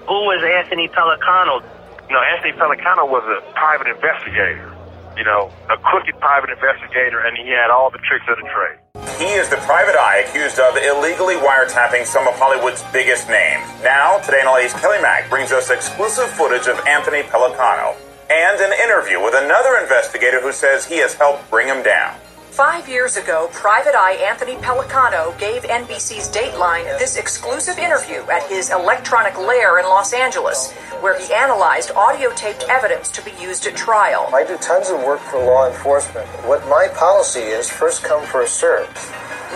Who 0.05 0.19
was 0.27 0.43
Anthony 0.43 0.87
Pellicano? 0.89 1.63
You 2.09 2.13
know, 2.15 2.23
Anthony 2.35 2.53
Pellicano 2.53 3.07
was 3.07 3.23
a 3.25 3.39
private 3.53 3.87
investigator. 3.87 4.73
You 5.17 5.23
know, 5.23 5.51
a 5.69 5.77
crooked 5.77 6.19
private 6.19 6.49
investigator, 6.49 7.19
and 7.19 7.37
he 7.37 7.49
had 7.49 7.69
all 7.69 7.91
the 7.91 7.99
tricks 7.99 8.25
of 8.29 8.37
the 8.37 8.47
trade. 8.49 8.77
He 9.19 9.37
is 9.37 9.49
the 9.49 9.57
private 9.57 9.95
eye 9.95 10.25
accused 10.25 10.57
of 10.57 10.77
illegally 10.77 11.35
wiretapping 11.35 12.05
some 12.05 12.27
of 12.27 12.33
Hollywood's 12.35 12.83
biggest 12.91 13.29
names. 13.29 13.63
Now, 13.83 14.19
Today 14.19 14.41
in 14.41 14.47
LA's 14.47 14.73
Kelly 14.73 15.01
Mack 15.01 15.29
brings 15.29 15.51
us 15.51 15.69
exclusive 15.69 16.29
footage 16.31 16.67
of 16.67 16.79
Anthony 16.87 17.21
Pellicano 17.23 17.95
and 18.31 18.61
an 18.61 18.71
interview 18.81 19.21
with 19.21 19.35
another 19.35 19.75
investigator 19.75 20.39
who 20.39 20.53
says 20.53 20.85
he 20.85 20.99
has 20.99 21.13
helped 21.15 21.49
bring 21.49 21.67
him 21.67 21.83
down. 21.83 22.15
Five 22.51 22.87
years 22.87 23.17
ago, 23.17 23.49
Private 23.51 23.95
Eye 23.95 24.13
Anthony 24.13 24.55
Pellicano 24.55 25.37
gave 25.37 25.63
NBC's 25.63 26.29
Dateline 26.29 26.97
this 26.97 27.17
exclusive 27.17 27.77
interview 27.77 28.21
at 28.29 28.43
his 28.43 28.69
electronic 28.71 29.37
lair 29.37 29.79
in 29.79 29.85
Los 29.85 30.13
Angeles, 30.13 30.71
where 31.01 31.19
he 31.19 31.33
analyzed 31.33 31.91
audio 31.91 32.31
taped 32.33 32.63
evidence 32.69 33.09
to 33.11 33.23
be 33.23 33.31
used 33.41 33.65
at 33.67 33.75
trial. 33.75 34.29
I 34.33 34.45
do 34.45 34.57
tons 34.57 34.89
of 34.89 35.01
work 35.03 35.19
for 35.19 35.43
law 35.43 35.69
enforcement. 35.69 36.27
What 36.45 36.65
my 36.67 36.87
policy 36.95 37.39
is 37.39 37.69
first 37.69 38.03
come, 38.03 38.25
first 38.25 38.55
served. 38.55 38.97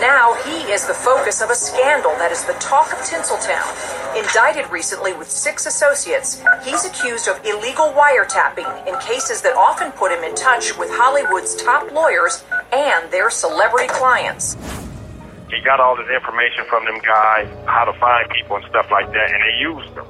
Now 0.00 0.34
he 0.44 0.68
is 0.68 0.86
the 0.86 0.92
focus 0.92 1.40
of 1.40 1.48
a 1.48 1.54
scandal 1.54 2.12
that 2.20 2.30
is 2.30 2.44
the 2.44 2.52
talk 2.60 2.92
of 2.92 2.98
Tinseltown. 3.00 3.64
Indicted 4.12 4.70
recently 4.70 5.14
with 5.14 5.30
six 5.30 5.64
associates, 5.64 6.44
he's 6.62 6.84
accused 6.84 7.28
of 7.28 7.40
illegal 7.46 7.96
wiretapping 7.96 8.68
in 8.86 8.92
cases 9.00 9.40
that 9.40 9.56
often 9.56 9.90
put 9.92 10.12
him 10.12 10.22
in 10.22 10.34
touch 10.34 10.76
with 10.76 10.92
Hollywood's 10.92 11.56
top 11.56 11.90
lawyers 11.92 12.44
and 12.72 13.10
their 13.10 13.30
celebrity 13.30 13.88
clients. 13.88 14.56
He 15.48 15.64
got 15.64 15.80
all 15.80 15.96
this 15.96 16.12
information 16.12 16.68
from 16.68 16.84
them 16.84 17.00
guys, 17.00 17.48
how 17.64 17.88
to 17.88 17.96
find 17.96 18.28
people 18.28 18.56
and 18.56 18.66
stuff 18.68 18.90
like 18.92 19.08
that, 19.16 19.28
and 19.32 19.40
they 19.40 19.56
used 19.64 19.94
them. 19.96 20.04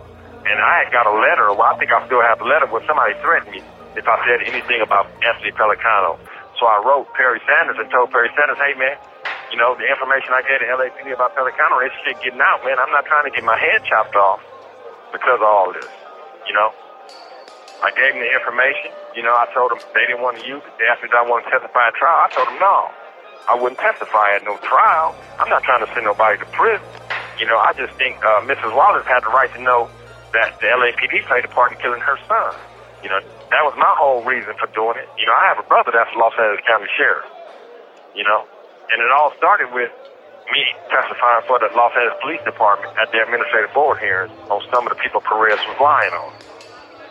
And 0.51 0.59
I 0.59 0.83
had 0.83 0.91
got 0.91 1.07
a 1.07 1.15
letter, 1.15 1.55
well, 1.55 1.63
I 1.63 1.79
think 1.79 1.93
I 1.93 2.03
still 2.07 2.23
have 2.23 2.43
the 2.43 2.51
letter 2.51 2.67
where 2.67 2.83
somebody 2.91 3.15
threatened 3.23 3.55
me 3.55 3.63
if 3.95 4.03
I 4.03 4.19
said 4.27 4.43
anything 4.51 4.83
about 4.83 5.07
Anthony 5.23 5.55
Pellicano. 5.55 6.19
So 6.59 6.67
I 6.67 6.83
wrote 6.83 7.07
Perry 7.15 7.39
Sanders 7.47 7.77
and 7.79 7.87
told 7.91 8.11
Perry 8.11 8.31
Sanders, 8.35 8.59
hey, 8.59 8.75
man, 8.75 8.99
you 9.57 9.65
know, 9.65 9.73
the 9.73 9.89
information 9.89 10.37
I 10.37 10.45
gave 10.45 10.61
to 10.61 10.69
LAPD 10.69 11.17
about 11.17 11.33
Pellicano, 11.33 11.81
this 11.81 11.89
shit 12.05 12.21
getting 12.21 12.45
out, 12.45 12.61
man. 12.61 12.77
I'm 12.77 12.93
not 12.93 13.09
trying 13.09 13.25
to 13.25 13.33
get 13.33 13.41
my 13.41 13.57
head 13.57 13.81
chopped 13.89 14.13
off 14.13 14.45
because 15.17 15.41
of 15.41 15.49
all 15.49 15.73
this, 15.73 15.89
you 16.45 16.53
know. 16.53 16.77
I 17.81 17.89
gave 17.97 18.13
them 18.13 18.21
the 18.21 18.29
information. 18.37 18.93
You 19.17 19.25
know, 19.25 19.33
I 19.33 19.49
told 19.57 19.73
them 19.73 19.81
they 19.97 20.05
didn't 20.05 20.21
want 20.21 20.37
to 20.37 20.45
use 20.45 20.61
it. 20.61 20.77
They 20.77 20.85
asked 20.85 21.01
me 21.01 21.09
if 21.09 21.17
I 21.17 21.25
want 21.25 21.49
to 21.49 21.57
testify 21.57 21.89
at 21.89 21.97
trial. 21.97 22.21
I 22.21 22.29
told 22.37 22.53
them 22.53 22.61
no. 22.61 22.93
I 23.49 23.57
wouldn't 23.57 23.81
testify 23.81 24.37
at 24.37 24.45
no 24.45 24.61
trial. 24.61 25.17
I'm 25.41 25.49
not 25.49 25.65
trying 25.65 25.81
to 25.81 25.89
send 25.97 26.05
nobody 26.05 26.37
to 26.37 26.49
prison. 26.53 26.85
You 27.41 27.49
know, 27.49 27.57
I 27.57 27.73
just 27.81 27.97
think 27.97 28.21
uh, 28.21 28.45
Mrs. 28.45 28.77
Wallace 28.77 29.09
had 29.09 29.25
the 29.25 29.33
right 29.33 29.49
to 29.57 29.61
know 29.65 29.89
that 30.37 30.53
the 30.61 30.69
LAPD 30.69 31.25
played 31.33 31.49
a 31.49 31.53
part 31.57 31.73
in 31.73 31.81
killing 31.81 32.05
her 32.05 32.21
son. 32.29 32.53
You 33.01 33.09
know, 33.09 33.25
that 33.25 33.65
was 33.65 33.73
my 33.81 33.93
whole 33.97 34.21
reason 34.21 34.53
for 34.61 34.69
doing 34.77 35.01
it. 35.01 35.09
You 35.17 35.25
know, 35.25 35.33
I 35.33 35.49
have 35.49 35.57
a 35.57 35.65
brother 35.65 35.97
that's 35.97 36.13
Los 36.13 36.37
Angeles 36.37 36.61
County 36.69 36.93
Sheriff. 36.93 37.25
You 38.13 38.25
know, 38.29 38.45
and 38.93 38.99
it 39.03 39.11
all 39.11 39.33
started 39.37 39.73
with 39.73 39.91
me 40.53 40.63
testifying 40.91 41.43
for 41.51 41.59
the 41.59 41.71
Los 41.75 41.91
Angeles 41.99 42.19
Police 42.23 42.45
Department 42.47 42.95
at 42.99 43.11
their 43.11 43.27
administrative 43.27 43.75
board 43.75 43.99
hearings 43.99 44.35
on 44.51 44.63
some 44.71 44.87
of 44.87 44.95
the 44.95 45.01
people 45.03 45.21
Perez 45.23 45.59
was 45.67 45.79
lying 45.83 46.15
on. 46.15 46.31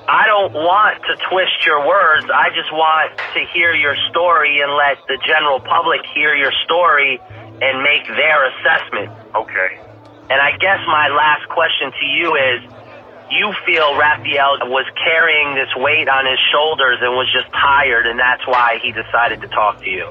I 0.06 0.30
don't 0.30 0.54
want 0.54 1.02
to 1.02 1.14
twist 1.34 1.66
your 1.66 1.82
words. 1.82 2.30
I 2.30 2.54
just 2.54 2.70
want 2.70 3.10
to 3.34 3.42
hear 3.58 3.74
your 3.74 3.98
story 4.14 4.62
and 4.62 4.70
let 4.78 5.02
the 5.10 5.18
general 5.26 5.60
public 5.60 6.06
hear 6.14 6.38
your 6.38 6.54
story 6.64 7.18
and 7.60 7.82
make 7.82 8.06
their 8.06 8.40
assessment. 8.54 9.10
Okay. 9.34 9.72
And 10.30 10.38
I 10.38 10.54
guess 10.62 10.78
my 10.86 11.10
last 11.10 11.50
question 11.50 11.90
to 11.90 12.06
you 12.06 12.38
is 12.38 12.58
you 13.34 13.50
feel 13.66 13.98
Rafael 13.98 14.62
was 14.70 14.86
carrying 15.02 15.58
this 15.58 15.74
weight 15.76 16.06
on 16.06 16.30
his 16.30 16.38
shoulders 16.54 17.02
and 17.02 17.18
was 17.18 17.26
just 17.34 17.50
tired, 17.54 18.06
and 18.06 18.20
that's 18.20 18.46
why 18.46 18.78
he 18.86 18.94
decided 18.94 19.42
to 19.42 19.50
talk 19.50 19.82
to 19.82 19.90
you. 19.90 20.06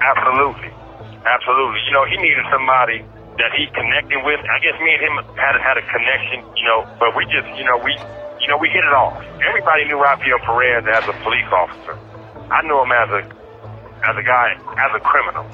Absolutely. 0.00 0.79
Absolutely. 1.24 1.80
You 1.86 1.92
know, 1.92 2.04
he 2.08 2.16
needed 2.16 2.44
somebody 2.48 3.04
that 3.36 3.52
he 3.56 3.68
connected 3.72 4.20
with. 4.24 4.40
I 4.48 4.58
guess 4.60 4.76
me 4.80 4.96
and 4.96 5.02
him 5.04 5.14
had 5.36 5.56
had 5.60 5.76
a 5.76 5.84
connection, 5.88 6.44
you 6.56 6.64
know, 6.64 6.84
but 7.00 7.16
we 7.16 7.24
just, 7.28 7.48
you 7.56 7.64
know, 7.64 7.76
we 7.80 7.92
you 8.40 8.48
know, 8.48 8.56
we 8.56 8.72
hit 8.72 8.80
it 8.80 8.94
off. 8.96 9.20
Everybody 9.44 9.84
knew 9.84 10.00
Rafael 10.00 10.40
Perez 10.40 10.84
as 10.88 11.04
a 11.04 11.16
police 11.20 11.50
officer. 11.52 11.94
I 12.48 12.64
knew 12.64 12.80
him 12.80 12.92
as 12.92 13.08
a 13.12 13.22
as 14.00 14.16
a 14.16 14.24
guy, 14.24 14.56
as 14.56 14.90
a 14.96 15.00
criminal. 15.04 15.44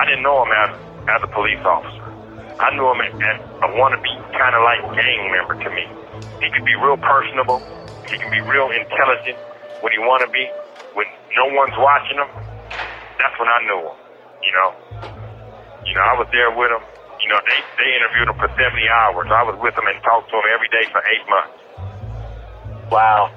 I 0.00 0.08
didn't 0.08 0.24
know 0.24 0.40
him 0.40 0.52
as 0.52 0.70
as 1.12 1.20
a 1.20 1.30
police 1.36 1.60
officer. 1.60 2.08
I 2.56 2.72
knew 2.72 2.88
him 2.88 3.00
as 3.04 3.36
a 3.60 3.68
wannabe 3.76 4.12
kind 4.32 4.54
of 4.56 4.64
like 4.64 4.80
gang 4.96 5.28
member 5.28 5.60
to 5.60 5.68
me. 5.76 5.84
He 6.40 6.48
could 6.50 6.64
be 6.64 6.76
real 6.80 6.96
personable. 6.96 7.60
He 8.08 8.16
can 8.16 8.32
be 8.32 8.40
real 8.40 8.72
intelligent 8.72 9.36
when 9.84 9.92
he 9.92 10.00
want 10.00 10.24
to 10.24 10.30
be. 10.32 10.48
When 10.96 11.06
no 11.36 11.52
one's 11.52 11.76
watching 11.76 12.16
him, 12.16 12.28
that's 13.20 13.36
when 13.40 13.48
I 13.48 13.60
knew 13.64 13.80
him. 13.92 14.01
You 14.42 14.52
know, 14.52 14.70
you 15.86 15.94
know, 15.94 16.04
I 16.04 16.14
was 16.18 16.28
there 16.34 16.50
with 16.50 16.70
him. 16.70 16.82
You 17.22 17.28
know, 17.30 17.38
they 17.46 17.58
they 17.78 17.90
interviewed 17.94 18.28
him 18.28 18.38
for 18.38 18.50
70 18.50 18.58
hours. 18.90 19.30
I 19.30 19.46
was 19.46 19.54
with 19.62 19.78
him 19.78 19.86
and 19.86 19.98
talked 20.02 20.30
to 20.30 20.36
him 20.36 20.46
every 20.50 20.68
day 20.68 20.84
for 20.90 20.98
eight 21.06 21.24
months. 21.30 21.62
Wow. 22.90 23.30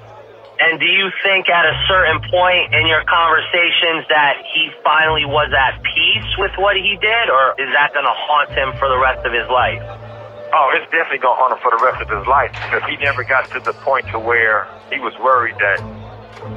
And 0.58 0.80
do 0.80 0.88
you 0.88 1.12
think 1.22 1.52
at 1.52 1.68
a 1.68 1.76
certain 1.86 2.16
point 2.32 2.72
in 2.72 2.88
your 2.88 3.04
conversations 3.04 4.08
that 4.08 4.40
he 4.56 4.72
finally 4.80 5.28
was 5.28 5.52
at 5.52 5.76
peace 5.84 6.30
with 6.40 6.52
what 6.56 6.76
he 6.76 6.96
did, 6.96 7.28
or 7.28 7.52
is 7.60 7.68
that 7.76 7.92
going 7.92 8.08
to 8.08 8.16
haunt 8.16 8.50
him 8.56 8.72
for 8.80 8.88
the 8.88 8.96
rest 8.96 9.20
of 9.28 9.36
his 9.36 9.44
life? 9.52 9.84
Oh, 10.56 10.72
it's 10.72 10.88
definitely 10.88 11.20
going 11.20 11.36
to 11.36 11.40
haunt 11.44 11.52
him 11.52 11.60
for 11.60 11.76
the 11.76 11.82
rest 11.84 12.00
of 12.00 12.08
his 12.08 12.24
life 12.24 12.56
because 12.56 12.88
he 12.88 12.96
never 13.04 13.20
got 13.24 13.52
to 13.52 13.60
the 13.60 13.76
point 13.84 14.08
to 14.16 14.18
where 14.18 14.64
he 14.88 14.96
was 14.96 15.12
worried 15.20 15.60
that 15.60 15.76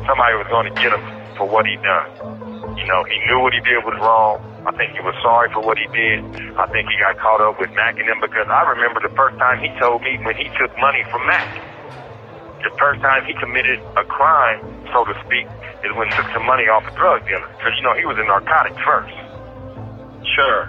somebody 0.07 0.31
was 0.39 0.47
going 0.47 0.71
to 0.71 0.75
get 0.79 0.95
him 0.95 1.03
for 1.35 1.43
what 1.43 1.67
he 1.67 1.75
done. 1.83 2.38
You 2.77 2.85
know, 2.85 3.01
he 3.07 3.17
knew 3.25 3.39
what 3.39 3.53
he 3.53 3.61
did 3.61 3.81
was 3.85 3.97
wrong. 3.97 4.43
I 4.67 4.71
think 4.75 4.93
he 4.93 5.01
was 5.01 5.15
sorry 5.23 5.49
for 5.53 5.63
what 5.63 5.77
he 5.77 5.87
did. 5.95 6.21
I 6.59 6.67
think 6.69 6.89
he 6.89 6.95
got 6.99 7.17
caught 7.17 7.41
up 7.41 7.59
with 7.59 7.71
Mack 7.73 7.97
and 7.97 8.07
them 8.07 8.19
because 8.21 8.45
I 8.51 8.67
remember 8.69 8.99
the 8.99 9.13
first 9.15 9.37
time 9.39 9.63
he 9.63 9.71
told 9.79 10.03
me 10.03 10.19
when 10.21 10.35
he 10.35 10.51
took 10.59 10.69
money 10.77 11.01
from 11.09 11.25
Mack 11.25 11.69
the 12.63 12.71
first 12.77 13.01
time 13.01 13.23
he 13.25 13.33
committed 13.39 13.79
a 13.95 14.03
crime, 14.03 14.59
so 14.91 15.05
to 15.05 15.15
speak, 15.25 15.47
is 15.83 15.91
when 15.95 16.11
he 16.11 16.13
took 16.15 16.27
some 16.35 16.45
money 16.45 16.67
off 16.67 16.83
a 16.83 16.93
drug 16.95 17.23
dealer. 17.23 17.47
Because, 17.57 17.73
you 17.77 17.83
know, 17.83 17.95
he 17.95 18.05
was 18.05 18.19
in 18.19 18.27
narcotics 18.27 18.79
first. 18.83 19.15
Sure. 20.35 20.67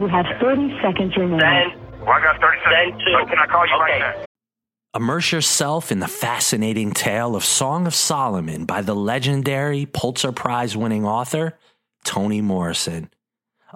You 0.00 0.08
have 0.12 0.28
30 0.40 0.76
seconds 0.84 1.16
remaining. 1.16 1.40
Then, 1.40 1.72
well, 2.04 2.12
I 2.12 2.20
got 2.20 2.40
30 2.40 2.60
seconds. 2.60 3.00
Then 3.04 3.14
So 3.16 3.26
can 3.26 3.38
I 3.40 3.46
call 3.48 3.64
you 3.64 3.74
okay. 3.80 4.00
right 4.00 4.20
now? 4.20 4.25
Immerse 4.96 5.30
yourself 5.30 5.92
in 5.92 5.98
the 5.98 6.08
fascinating 6.08 6.90
tale 6.90 7.36
of 7.36 7.44
Song 7.44 7.86
of 7.86 7.94
Solomon 7.94 8.64
by 8.64 8.80
the 8.80 8.94
legendary 8.94 9.84
Pulitzer 9.84 10.32
Prize 10.32 10.74
winning 10.74 11.04
author 11.04 11.58
Toni 12.02 12.40
Morrison, 12.40 13.10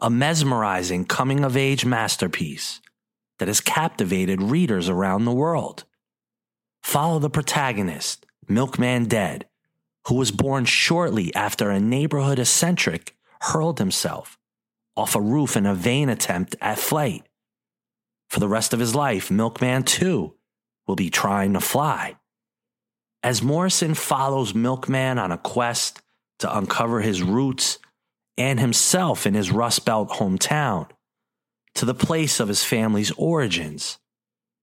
a 0.01 0.09
mesmerizing 0.09 1.05
coming 1.05 1.45
of 1.45 1.59
age 1.59 1.85
masterpiece 1.85 2.81
that 3.39 3.49
has 3.49 3.61
captivated 3.61 4.41
readers 4.41 4.89
around 4.89 5.27
the 5.27 5.35
world. 5.35 5.85
Follow 6.83 7.19
the 7.19 7.29
protagonist, 7.29 8.25
Milkman 8.49 9.05
Dead, 9.05 9.47
who 10.07 10.15
was 10.15 10.31
born 10.31 10.65
shortly 10.65 11.35
after 11.35 11.69
a 11.71 11.79
neighborhood 11.79 12.39
eccentric 12.39 13.15
hurled 13.43 13.79
himself 13.79 14.39
off 14.97 15.15
a 15.15 15.21
roof 15.21 15.55
in 15.55 15.67
a 15.67 15.75
vain 15.75 16.09
attempt 16.09 16.57
at 16.63 16.79
flight. 16.79 17.25
For 18.31 18.41
the 18.41 18.49
rest 18.49 18.73
of 18.73 18.81
his 18.81 18.95
life, 18.95 19.31
Milkman, 19.31 19.83
too, 19.83 20.35
will 20.91 20.97
be 20.97 21.09
trying 21.09 21.53
to 21.53 21.61
fly. 21.61 22.17
As 23.23 23.43
Morrison 23.43 23.95
follows 23.95 24.57
Milkman 24.57 25.21
on 25.21 25.31
a 25.31 25.39
quest 25.39 26.03
to 26.41 26.59
uncover 26.59 27.01
his 27.01 27.23
roots 27.23 27.79
and 28.37 28.59
himself 28.59 29.25
in 29.25 29.35
his 29.35 29.53
Rust 29.53 29.85
Belt 29.85 30.11
hometown, 30.11 30.89
to 31.77 31.85
the 31.85 31.95
place 31.95 32.41
of 32.41 32.49
his 32.49 32.65
family's 32.65 33.13
origins, 33.13 33.99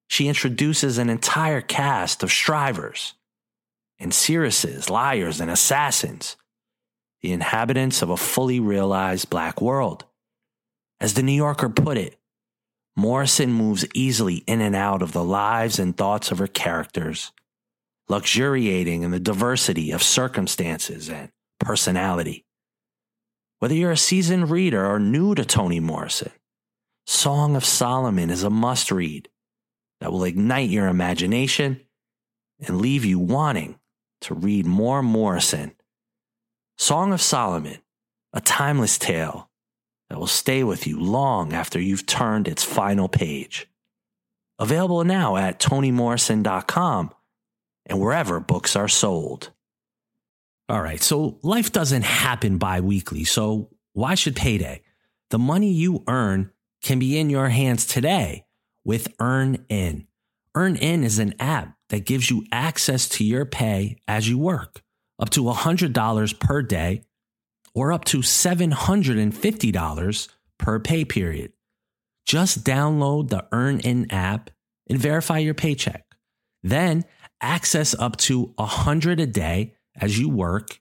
she 0.10 0.28
introduces 0.28 0.98
an 0.98 1.10
entire 1.10 1.62
cast 1.62 2.24
of 2.24 2.30
strivers 2.30 3.14
and 3.98 4.14
seeresses, 4.14 4.90
liars, 4.90 5.40
and 5.40 5.50
assassins, 5.50 6.36
the 7.22 7.32
inhabitants 7.32 8.02
of 8.02 8.10
a 8.10 8.18
fully 8.18 8.60
realized 8.60 9.30
black 9.30 9.62
world. 9.62 10.04
As 11.00 11.14
the 11.14 11.24
New 11.24 11.32
Yorker 11.32 11.70
put 11.70 11.98
it, 11.98 12.18
Morrison 12.98 13.54
moves 13.54 13.86
easily 13.94 14.38
in 14.48 14.60
and 14.60 14.76
out 14.76 15.04
of 15.04 15.12
the 15.12 15.24
lives 15.24 15.78
and 15.78 15.96
thoughts 15.96 16.32
of 16.32 16.40
her 16.40 16.48
characters, 16.48 17.32
luxuriating 18.10 19.04
in 19.04 19.12
the 19.12 19.20
diversity 19.20 19.92
of 19.92 20.02
circumstances 20.02 21.08
and 21.08 21.30
personality. 21.60 22.44
Whether 23.60 23.76
you're 23.76 23.92
a 23.92 23.98
seasoned 23.98 24.50
reader 24.50 24.84
or 24.84 25.00
new 25.00 25.36
to 25.36 25.46
Toni 25.46 25.80
Morrison, 25.80 26.32
Song 27.06 27.56
of 27.56 27.64
Solomon 27.64 28.32
is 28.32 28.42
a 28.42 28.50
must 28.50 28.92
read 28.92 29.30
that 30.02 30.12
will 30.12 30.24
ignite 30.24 30.70
your 30.70 30.88
imagination 30.88 31.82
and 32.60 32.82
leave 32.82 33.06
you 33.06 33.20
wanting 33.20 33.80
to 34.22 34.34
read 34.34 34.66
more 34.66 35.04
Morrison. 35.04 35.76
Song 36.80 37.14
of 37.14 37.22
Solomon, 37.22 37.78
a 38.34 38.42
timeless 38.42 38.98
tale 38.98 39.47
that 40.10 40.20
will 40.20 40.28
stay 40.28 40.64
with 40.64 40.88
you 40.88 41.00
long 41.00 41.54
after 41.54 41.80
you've 41.80 42.06
turned 42.06 42.48
its 42.48 42.64
final 42.64 43.08
page. 43.08 43.70
Available 44.60 45.04
now 45.04 45.36
at 45.36 45.60
tonymorrison.com 45.60 47.12
and 47.86 48.00
wherever 48.00 48.40
books 48.40 48.76
are 48.76 48.88
sold. 48.88 49.52
All 50.70 50.82
right, 50.82 51.02
so 51.02 51.40
life 51.44 51.72
doesn't 51.72 52.04
happen 52.04 52.58
bi 52.58 52.82
weekly, 52.82 53.24
so 53.24 53.70
why 53.94 54.16
should 54.16 54.36
payday? 54.36 54.82
The 55.30 55.40
money 55.40 55.72
you 55.72 56.04
earn 56.08 56.52
can 56.82 57.00
be 57.00 57.18
in 57.18 57.30
your 57.30 57.50
hands 57.50 57.86
today 57.86 58.46
with 58.84 59.16
EarnIn. 59.18 60.08
EarnIn 60.56 61.04
is 61.04 61.20
an 61.20 61.36
app 61.40 61.76
that 61.90 62.06
gives 62.06 62.30
you 62.30 62.46
access 62.52 63.08
to 63.10 63.24
your 63.24 63.46
pay 63.46 63.98
as 64.08 64.28
you 64.28 64.38
work, 64.38 64.82
up 65.20 65.30
to 65.32 65.44
$100 65.44 66.40
per 66.40 66.62
day 66.62 67.04
or 67.78 67.94
up 67.94 68.04
to 68.06 68.20
$750 68.20 70.28
per 70.58 70.80
pay 70.80 71.06
period. 71.06 71.54
Just 72.26 72.64
download 72.64 73.30
the 73.30 73.46
EarnIn 73.52 74.12
app 74.12 74.50
and 74.90 74.98
verify 74.98 75.38
your 75.38 75.54
paycheck. 75.54 76.04
Then 76.64 77.06
access 77.40 77.94
up 77.94 78.18
to 78.18 78.54
100 78.56 79.20
a 79.20 79.28
day 79.28 79.76
as 79.96 80.18
you 80.18 80.28
work 80.28 80.80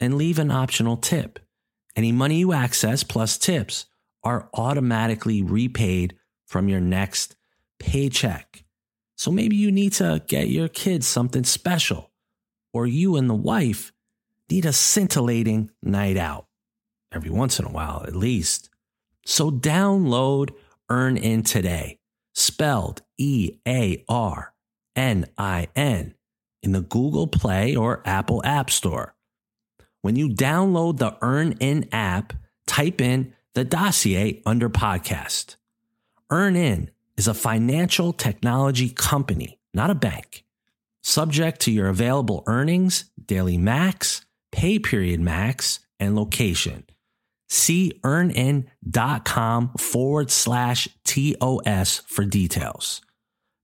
and 0.00 0.14
leave 0.14 0.38
an 0.38 0.50
optional 0.50 0.96
tip. 0.96 1.38
Any 1.94 2.12
money 2.12 2.38
you 2.38 2.54
access 2.54 3.02
plus 3.02 3.36
tips 3.36 3.84
are 4.24 4.48
automatically 4.54 5.42
repaid 5.42 6.16
from 6.46 6.70
your 6.70 6.80
next 6.80 7.36
paycheck. 7.78 8.64
So 9.16 9.30
maybe 9.30 9.56
you 9.56 9.70
need 9.70 9.92
to 9.94 10.22
get 10.26 10.48
your 10.48 10.68
kids 10.68 11.06
something 11.06 11.44
special, 11.44 12.10
or 12.72 12.86
you 12.86 13.16
and 13.16 13.28
the 13.28 13.34
wife 13.34 13.92
need 14.50 14.64
a 14.64 14.72
scintillating 14.72 15.70
night 15.82 16.16
out 16.16 16.46
every 17.12 17.30
once 17.30 17.58
in 17.58 17.64
a 17.64 17.70
while, 17.70 18.04
at 18.06 18.16
least. 18.16 18.70
So 19.24 19.50
download 19.50 20.50
Earn 20.88 21.16
In 21.16 21.42
today, 21.42 21.98
spelled 22.34 23.02
E 23.18 23.58
A 23.66 24.04
R 24.08 24.54
N 24.96 25.26
I 25.36 25.68
N, 25.76 26.14
in 26.62 26.72
the 26.72 26.80
Google 26.80 27.26
Play 27.26 27.76
or 27.76 28.02
Apple 28.06 28.42
App 28.44 28.70
Store. 28.70 29.14
When 30.00 30.16
you 30.16 30.28
download 30.28 30.98
the 30.98 31.16
Earn 31.20 31.52
In 31.60 31.88
app, 31.92 32.32
type 32.66 33.00
in 33.00 33.34
the 33.54 33.64
dossier 33.64 34.42
under 34.46 34.70
podcast. 34.70 35.56
Earn 36.30 36.56
In 36.56 36.90
is 37.16 37.28
a 37.28 37.34
financial 37.34 38.12
technology 38.12 38.88
company, 38.90 39.58
not 39.74 39.90
a 39.90 39.94
bank. 39.94 40.44
Subject 41.02 41.60
to 41.60 41.70
your 41.70 41.88
available 41.88 42.44
earnings, 42.46 43.10
daily 43.24 43.58
max, 43.58 44.24
pay 44.58 44.76
period 44.80 45.20
max, 45.20 45.78
and 46.00 46.16
location. 46.16 46.82
See 47.48 47.92
earnin.com 48.02 49.70
forward 49.78 50.32
slash 50.32 50.88
TOS 51.04 52.02
for 52.08 52.24
details. 52.24 53.00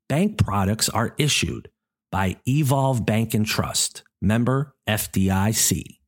Bank 0.09 0.39
products 0.39 0.89
are 0.89 1.17
issued 1.19 1.69
by 2.13 2.37
Evolve 2.47 3.05
Bank 3.05 3.35
and 3.35 3.45
Trust, 3.45 4.05
member 4.23 4.77
FDIC. 4.89 5.99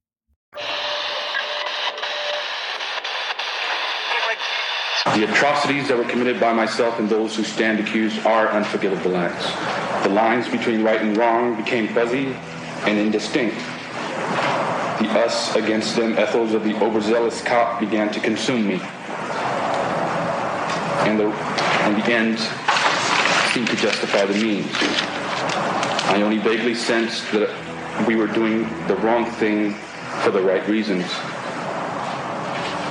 The 5.16 5.24
atrocities 5.24 5.88
that 5.88 5.96
were 5.96 6.04
committed 6.04 6.38
by 6.38 6.52
myself 6.52 7.00
and 7.00 7.08
those 7.08 7.34
who 7.34 7.42
stand 7.42 7.80
accused 7.80 8.24
are 8.24 8.48
unforgivable 8.50 9.16
acts. 9.16 10.04
The 10.04 10.14
lines 10.14 10.48
between 10.48 10.84
right 10.84 11.00
and 11.00 11.16
wrong 11.16 11.56
became 11.56 11.88
fuzzy 11.88 12.36
and 12.86 12.98
indistinct. 12.98 13.56
The 15.00 15.10
us 15.10 15.54
against 15.54 15.94
them 15.94 16.12
ethos 16.12 16.54
of 16.54 16.64
the 16.64 16.74
overzealous 16.82 17.42
cop 17.42 17.80
began 17.80 18.12
to 18.12 18.20
consume 18.20 18.66
me. 18.66 18.80
And 21.04 21.20
the, 21.20 21.26
and 21.26 22.02
the 22.02 22.06
ends 22.10 22.48
seemed 23.52 23.68
to 23.68 23.76
justify 23.76 24.24
the 24.24 24.34
means. 24.34 24.70
I 26.08 26.22
only 26.22 26.38
vaguely 26.38 26.74
sensed 26.74 27.30
that 27.32 27.50
we 28.06 28.16
were 28.16 28.26
doing 28.26 28.62
the 28.86 28.96
wrong 28.96 29.26
thing 29.32 29.74
for 30.22 30.30
the 30.30 30.40
right 30.40 30.66
reasons. 30.66 31.04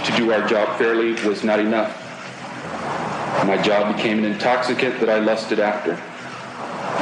To 0.05 0.15
do 0.15 0.31
our 0.31 0.47
job 0.47 0.77
fairly 0.77 1.13
was 1.27 1.43
not 1.43 1.59
enough. 1.59 2.01
My 3.47 3.57
job 3.61 3.95
became 3.95 4.19
an 4.19 4.25
intoxicant 4.25 4.99
that 4.99 5.09
I 5.09 5.19
lusted 5.19 5.59
after. 5.59 5.95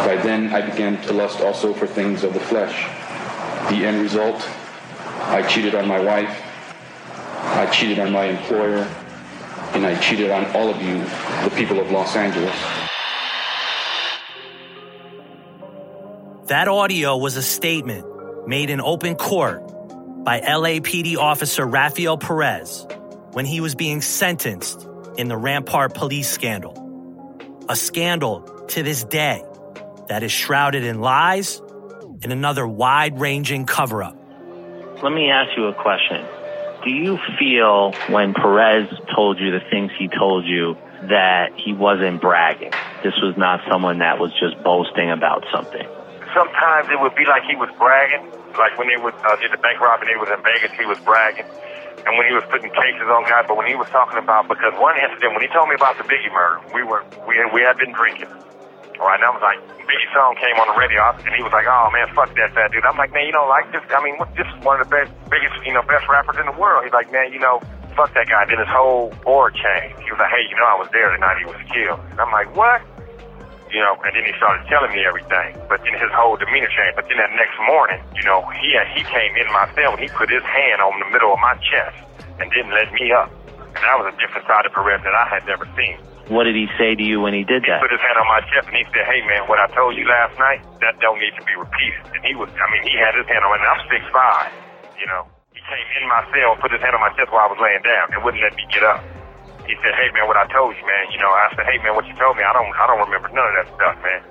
By 0.07 0.21
then, 0.21 0.53
I 0.53 0.61
began 0.61 1.01
to 1.03 1.13
lust 1.13 1.41
also 1.41 1.73
for 1.73 1.87
things 1.87 2.23
of 2.23 2.33
the 2.33 2.39
flesh. 2.39 2.85
The 3.69 3.85
end 3.85 4.01
result, 4.01 4.41
I 5.25 5.41
cheated 5.47 5.73
on 5.75 5.87
my 5.87 5.99
wife, 5.99 6.41
I 7.41 7.65
cheated 7.67 7.99
on 7.99 8.11
my 8.11 8.25
employer, 8.25 8.87
and 9.73 9.85
I 9.85 9.99
cheated 9.99 10.29
on 10.29 10.45
all 10.55 10.69
of 10.69 10.81
you, 10.81 10.97
the 11.43 11.55
people 11.55 11.79
of 11.79 11.89
Los 11.91 12.15
Angeles. 12.15 12.55
That 16.47 16.67
audio 16.67 17.17
was 17.17 17.37
a 17.37 17.41
statement 17.41 18.05
made 18.47 18.69
in 18.69 18.81
open 18.81 19.15
court 19.15 19.63
by 20.23 20.41
LAPD 20.41 21.17
officer 21.17 21.65
Rafael 21.65 22.17
Perez 22.17 22.85
when 23.31 23.45
he 23.45 23.61
was 23.61 23.75
being 23.75 24.01
sentenced 24.01 24.87
in 25.17 25.27
the 25.27 25.37
Rampart 25.37 25.93
police 25.93 26.29
scandal. 26.29 26.79
A 27.69 27.75
scandal 27.75 28.41
to 28.67 28.83
this 28.83 29.03
day 29.03 29.43
that 30.09 30.21
is 30.21 30.31
shrouded 30.31 30.83
in 30.83 30.99
lies 30.99 31.61
and 32.21 32.31
another 32.31 32.67
wide 32.67 33.19
ranging 33.19 33.65
cover 33.65 34.03
up. 34.03 34.22
Let 35.03 35.11
me 35.11 35.27
ask 35.27 35.51
you 35.59 35.67
a 35.67 35.75
question. 35.75 36.23
Do 36.87 36.89
you 36.89 37.19
feel 37.35 37.91
when 38.07 38.31
Perez 38.33 38.87
told 39.11 39.35
you 39.35 39.51
the 39.51 39.59
things 39.67 39.91
he 39.99 40.07
told 40.07 40.47
you 40.47 40.79
that 41.11 41.51
he 41.59 41.75
wasn't 41.75 42.23
bragging? 42.23 42.71
This 43.03 43.11
was 43.19 43.35
not 43.35 43.59
someone 43.67 43.99
that 43.99 44.15
was 44.15 44.31
just 44.39 44.55
boasting 44.63 45.11
about 45.11 45.43
something. 45.51 45.83
Sometimes 46.31 46.87
it 46.87 46.95
would 47.03 47.19
be 47.19 47.27
like 47.27 47.43
he 47.43 47.59
was 47.59 47.67
bragging. 47.75 48.31
Like 48.55 48.79
when 48.79 48.87
they 48.87 48.95
would, 48.95 49.11
uh, 49.27 49.35
did 49.43 49.51
the 49.51 49.59
bank 49.59 49.83
robbery, 49.83 50.15
he 50.15 50.19
was 50.23 50.31
in 50.31 50.39
Vegas, 50.39 50.71
he 50.79 50.87
was 50.87 50.99
bragging. 51.03 51.51
And 52.07 52.15
when 52.15 52.23
he 52.23 52.31
was 52.31 52.47
putting 52.47 52.71
cases 52.71 53.03
on 53.11 53.27
guys, 53.27 53.43
but 53.43 53.59
when 53.59 53.67
he 53.67 53.75
was 53.75 53.91
talking 53.91 54.15
about, 54.15 54.47
because 54.47 54.71
one 54.79 54.95
incident, 54.95 55.35
when 55.35 55.43
he 55.43 55.51
told 55.51 55.67
me 55.67 55.75
about 55.75 55.99
the 55.99 56.07
Biggie 56.07 56.31
murder, 56.31 56.63
we 56.71 56.79
were, 56.79 57.03
we, 57.27 57.43
we 57.51 57.59
had 57.59 57.75
been 57.75 57.91
drinking. 57.91 58.31
All 58.99 59.09
right, 59.09 59.17
and 59.17 59.25
I 59.25 59.33
was 59.33 59.41
like, 59.41 59.59
Biggie 59.89 60.09
song 60.15 60.37
came 60.39 60.55
on 60.61 60.69
the 60.69 60.77
radio, 60.79 61.01
and 61.11 61.33
he 61.35 61.43
was 61.43 61.51
like, 61.51 61.67
"Oh 61.67 61.91
man, 61.91 62.07
fuck 62.15 62.31
that 62.39 62.55
fat 62.55 62.71
dude." 62.71 62.85
I'm 62.85 62.97
like, 62.97 63.11
"Man, 63.11 63.25
you 63.27 63.35
don't 63.35 63.49
like 63.49 63.67
this? 63.73 63.83
I 63.91 63.99
mean, 63.99 64.15
this 64.37 64.47
is 64.47 64.57
one 64.63 64.79
of 64.79 64.87
the 64.87 64.91
best, 64.91 65.11
biggest, 65.27 65.53
you 65.65 65.73
know, 65.73 65.83
best 65.83 66.07
rappers 66.07 66.39
in 66.39 66.45
the 66.47 66.55
world." 66.55 66.87
He's 66.87 66.95
like, 66.95 67.11
"Man, 67.11 67.33
you 67.33 67.39
know, 67.39 67.59
fuck 67.97 68.13
that 68.15 68.29
guy." 68.31 68.45
Then 68.47 68.57
his 68.57 68.69
whole 68.71 69.11
board 69.27 69.53
changed. 69.53 69.99
He 70.01 70.09
was 70.09 70.17
like, 70.17 70.31
"Hey, 70.31 70.47
you 70.47 70.55
know, 70.55 70.65
I 70.65 70.77
was 70.79 70.87
there 70.95 71.11
the 71.11 71.19
night 71.19 71.37
he 71.41 71.45
was 71.45 71.59
killed." 71.67 71.99
And 72.15 72.17
I'm 72.21 72.31
like, 72.31 72.49
"What?" 72.55 72.81
You 73.73 73.81
know, 73.81 73.97
and 74.05 74.13
then 74.15 74.23
he 74.23 74.33
started 74.37 74.63
telling 74.69 74.93
me 74.93 75.03
everything. 75.03 75.57
But 75.67 75.81
then 75.83 75.97
his 75.97 76.13
whole 76.13 76.37
demeanor 76.37 76.69
changed. 76.69 76.95
But 76.95 77.09
then 77.09 77.17
that 77.17 77.33
next 77.35 77.57
morning, 77.67 77.99
you 78.15 78.23
know, 78.23 78.45
he 78.55 78.77
he 78.95 79.03
came 79.03 79.35
in 79.35 79.49
my 79.51 79.67
cell 79.75 79.97
and 79.97 80.01
he 80.01 80.07
put 80.13 80.29
his 80.29 80.45
hand 80.45 80.79
on 80.79 80.95
the 81.01 81.09
middle 81.09 81.33
of 81.33 81.41
my 81.41 81.57
chest 81.59 81.97
and 82.39 82.49
didn't 82.53 82.71
let 82.71 82.93
me 82.93 83.11
up. 83.11 83.33
And 83.73 83.81
that 83.81 83.97
was 83.97 84.13
a 84.13 84.15
different 84.21 84.45
side 84.47 84.65
of 84.65 84.71
Perez 84.71 85.01
that 85.03 85.17
I 85.17 85.25
had 85.27 85.45
never 85.45 85.65
seen. 85.75 85.97
What 86.31 86.47
did 86.47 86.55
he 86.55 86.71
say 86.79 86.95
to 86.95 87.03
you 87.03 87.19
when 87.19 87.35
he 87.35 87.43
did 87.43 87.67
that? 87.67 87.83
He 87.83 87.83
put 87.83 87.91
his 87.91 87.99
hand 87.99 88.15
on 88.15 88.27
my 88.31 88.39
chest 88.47 88.71
and 88.71 88.79
he 88.79 88.87
said, 88.95 89.03
"Hey 89.11 89.19
man, 89.27 89.43
what 89.51 89.59
I 89.59 89.67
told 89.75 89.99
you 89.99 90.07
last 90.07 90.39
night, 90.39 90.63
that 90.79 90.95
don't 91.03 91.19
need 91.19 91.35
to 91.35 91.43
be 91.43 91.51
repeated." 91.59 91.99
And 92.15 92.23
he 92.23 92.31
was, 92.31 92.47
I 92.55 92.67
mean, 92.71 92.87
he 92.87 92.95
had 92.95 93.11
his 93.11 93.27
hand 93.27 93.43
on. 93.43 93.59
And 93.59 93.67
I'm 93.67 93.83
six 93.91 94.07
five, 94.07 94.47
you 94.95 95.03
know. 95.11 95.27
He 95.51 95.59
came 95.59 95.83
in 95.99 96.07
my 96.07 96.23
cell 96.31 96.55
and 96.55 96.59
put 96.63 96.71
his 96.71 96.79
hand 96.79 96.95
on 96.95 97.03
my 97.03 97.11
chest 97.19 97.27
while 97.27 97.43
I 97.43 97.51
was 97.51 97.59
laying 97.59 97.83
down 97.83 98.15
and 98.15 98.23
wouldn't 98.23 98.39
let 98.39 98.55
me 98.55 98.63
get 98.71 98.87
up. 98.87 99.03
He 99.67 99.75
said, 99.83 99.99
"Hey 99.99 100.15
man, 100.15 100.23
what 100.31 100.39
I 100.39 100.47
told 100.47 100.71
you, 100.79 100.85
man, 100.87 101.11
you 101.11 101.19
know." 101.19 101.27
I 101.27 101.51
said, 101.59 101.67
"Hey 101.67 101.75
man, 101.83 101.91
what 101.91 102.07
you 102.07 102.15
told 102.15 102.39
me, 102.39 102.47
I 102.47 102.55
don't, 102.55 102.71
I 102.71 102.87
don't 102.87 103.03
remember 103.03 103.27
none 103.35 103.43
of 103.43 103.55
that 103.59 103.67
stuff, 103.75 103.95
man." 103.99 104.23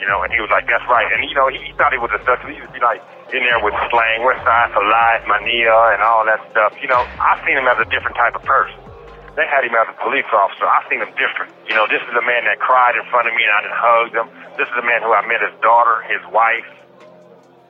You 0.00 0.08
know, 0.08 0.24
and 0.24 0.32
he 0.32 0.40
was 0.40 0.48
like, 0.48 0.64
"That's 0.64 0.88
right." 0.88 1.04
And 1.12 1.20
you 1.20 1.36
know, 1.36 1.52
he, 1.52 1.60
he 1.60 1.76
thought 1.76 1.92
he 1.92 2.00
was 2.00 2.16
a 2.16 2.20
sucker. 2.24 2.48
He 2.48 2.56
used 2.56 2.72
to 2.72 2.76
be 2.76 2.80
like 2.80 3.04
in 3.36 3.44
there 3.44 3.60
with 3.60 3.76
slang, 3.92 4.24
West 4.24 4.40
Side 4.40 4.72
for 4.72 4.80
life, 4.88 5.20
mania, 5.28 5.76
and 5.92 6.00
all 6.00 6.24
that 6.24 6.40
stuff. 6.48 6.72
You 6.80 6.88
know, 6.88 7.04
I 7.20 7.36
seen 7.44 7.60
him 7.60 7.68
as 7.68 7.76
a 7.76 7.88
different 7.92 8.16
type 8.16 8.32
of 8.32 8.44
person 8.48 8.95
they 9.36 9.44
had 9.44 9.64
him 9.64 9.76
as 9.76 9.86
a 9.92 9.96
police 10.02 10.24
officer. 10.32 10.64
I 10.64 10.82
seen 10.88 11.00
him 11.00 11.12
different. 11.20 11.52
You 11.68 11.74
know, 11.76 11.86
this 11.86 12.00
is 12.00 12.16
a 12.16 12.24
man 12.24 12.44
that 12.48 12.58
cried 12.58 12.96
in 12.96 13.04
front 13.10 13.28
of 13.28 13.34
me 13.36 13.44
and 13.44 13.52
I 13.52 13.60
didn't 13.62 13.76
hug 13.76 14.08
him. 14.16 14.28
This 14.56 14.66
is 14.66 14.76
a 14.80 14.86
man 14.86 15.02
who 15.02 15.12
I 15.12 15.26
met 15.28 15.44
his 15.44 15.52
daughter, 15.60 16.02
his 16.08 16.24
wife. 16.32 16.64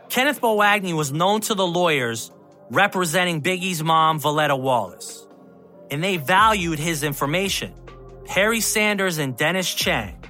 Kenneth 0.08 0.40
Boagni 0.40 0.94
was 0.94 1.12
known 1.12 1.40
to 1.42 1.54
the 1.54 1.66
lawyers 1.66 2.30
representing 2.70 3.42
Biggie's 3.42 3.82
mom, 3.82 4.20
Voletta 4.20 4.58
Wallace, 4.58 5.26
and 5.90 6.02
they 6.02 6.16
valued 6.16 6.78
his 6.78 7.02
information. 7.02 7.74
Perry 8.26 8.60
Sanders 8.60 9.18
and 9.18 9.36
Dennis 9.36 9.72
Chang 9.72 10.22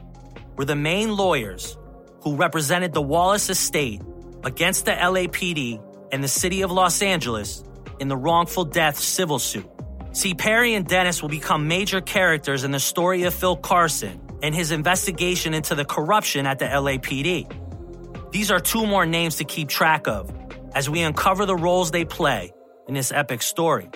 were 0.57 0.65
the 0.65 0.77
main 0.77 1.17
lawyers 1.17 1.77
who 2.23 2.37
represented 2.37 2.93
the 2.93 3.03
Wallace 3.03 3.51
estate 3.51 4.01
against 4.45 4.87
the 4.87 4.93
LAPD 4.93 5.83
and 6.13 6.25
the 6.25 6.29
city 6.29 6.63
of 6.63 6.71
Los 6.71 7.03
Angeles 7.03 7.63
in 8.01 8.09
the 8.09 8.17
wrongful 8.17 8.65
death 8.65 8.99
civil 8.99 9.39
suit. 9.39 9.69
See, 10.17 10.33
Perry 10.33 10.73
and 10.73 10.87
Dennis 10.87 11.21
will 11.21 11.29
become 11.29 11.69
major 11.69 12.01
characters 12.01 12.65
in 12.65 12.71
the 12.71 12.81
story 12.81 13.25
of 13.25 13.35
Phil 13.35 13.55
Carson 13.55 14.19
and 14.43 14.55
his 14.55 14.71
investigation 14.71 15.53
into 15.53 15.75
the 15.75 15.85
corruption 15.85 16.47
at 16.47 16.59
the 16.59 16.65
LAPD. 16.65 18.33
These 18.33 18.51
are 18.51 18.59
two 18.59 18.87
more 18.87 19.05
names 19.05 19.37
to 19.37 19.45
keep 19.45 19.69
track 19.69 20.09
of 20.09 20.33
as 20.75 20.89
we 20.89 21.03
uncover 21.03 21.45
the 21.45 21.55
roles 21.55 21.91
they 21.91 22.07
play 22.07 22.55
in 22.89 22.95
this 22.95 23.13
epic 23.13 23.43
story. 23.43 23.91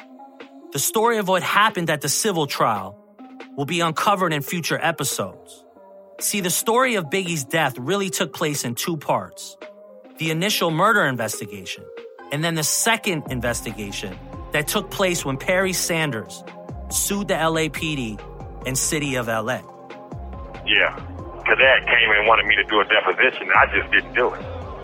The 0.73 0.79
story 0.79 1.17
of 1.17 1.27
what 1.27 1.43
happened 1.43 1.89
at 1.89 2.03
the 2.03 2.11
civil 2.11 2.47
trial 2.47 3.03
will 3.57 3.65
be 3.65 3.81
uncovered 3.81 4.35
in 4.35 4.43
future 4.43 4.79
episodes. 4.79 5.65
See, 6.21 6.43
the 6.43 6.51
story 6.51 6.97
of 6.97 7.09
Biggie's 7.09 7.45
death 7.45 7.79
really 7.79 8.11
took 8.11 8.35
place 8.35 8.67
in 8.67 8.75
two 8.75 8.99
parts 8.99 9.57
the 10.19 10.31
initial 10.31 10.71
murder 10.71 11.05
investigation, 11.07 11.83
and 12.31 12.45
then 12.45 12.57
the 12.57 12.63
second 12.63 13.23
investigation 13.31 14.19
that 14.53 14.69
took 14.69 14.91
place 14.91 15.25
when 15.25 15.37
Perry 15.37 15.73
Sanders 15.73 16.43
sued 16.91 17.29
the 17.29 17.35
LAPD 17.35 18.21
and 18.67 18.77
City 18.77 19.15
of 19.15 19.29
LA. 19.29 19.61
Yeah. 20.67 20.95
Cadet 21.45 21.87
came 21.87 22.11
and 22.15 22.27
wanted 22.27 22.47
me 22.47 22.55
to 22.57 22.65
do 22.65 22.81
a 22.81 22.85
deposition. 22.85 23.49
I 23.57 23.67
just 23.75 23.91
didn't 23.91 24.15
do 24.15 24.33
it. 24.35 24.41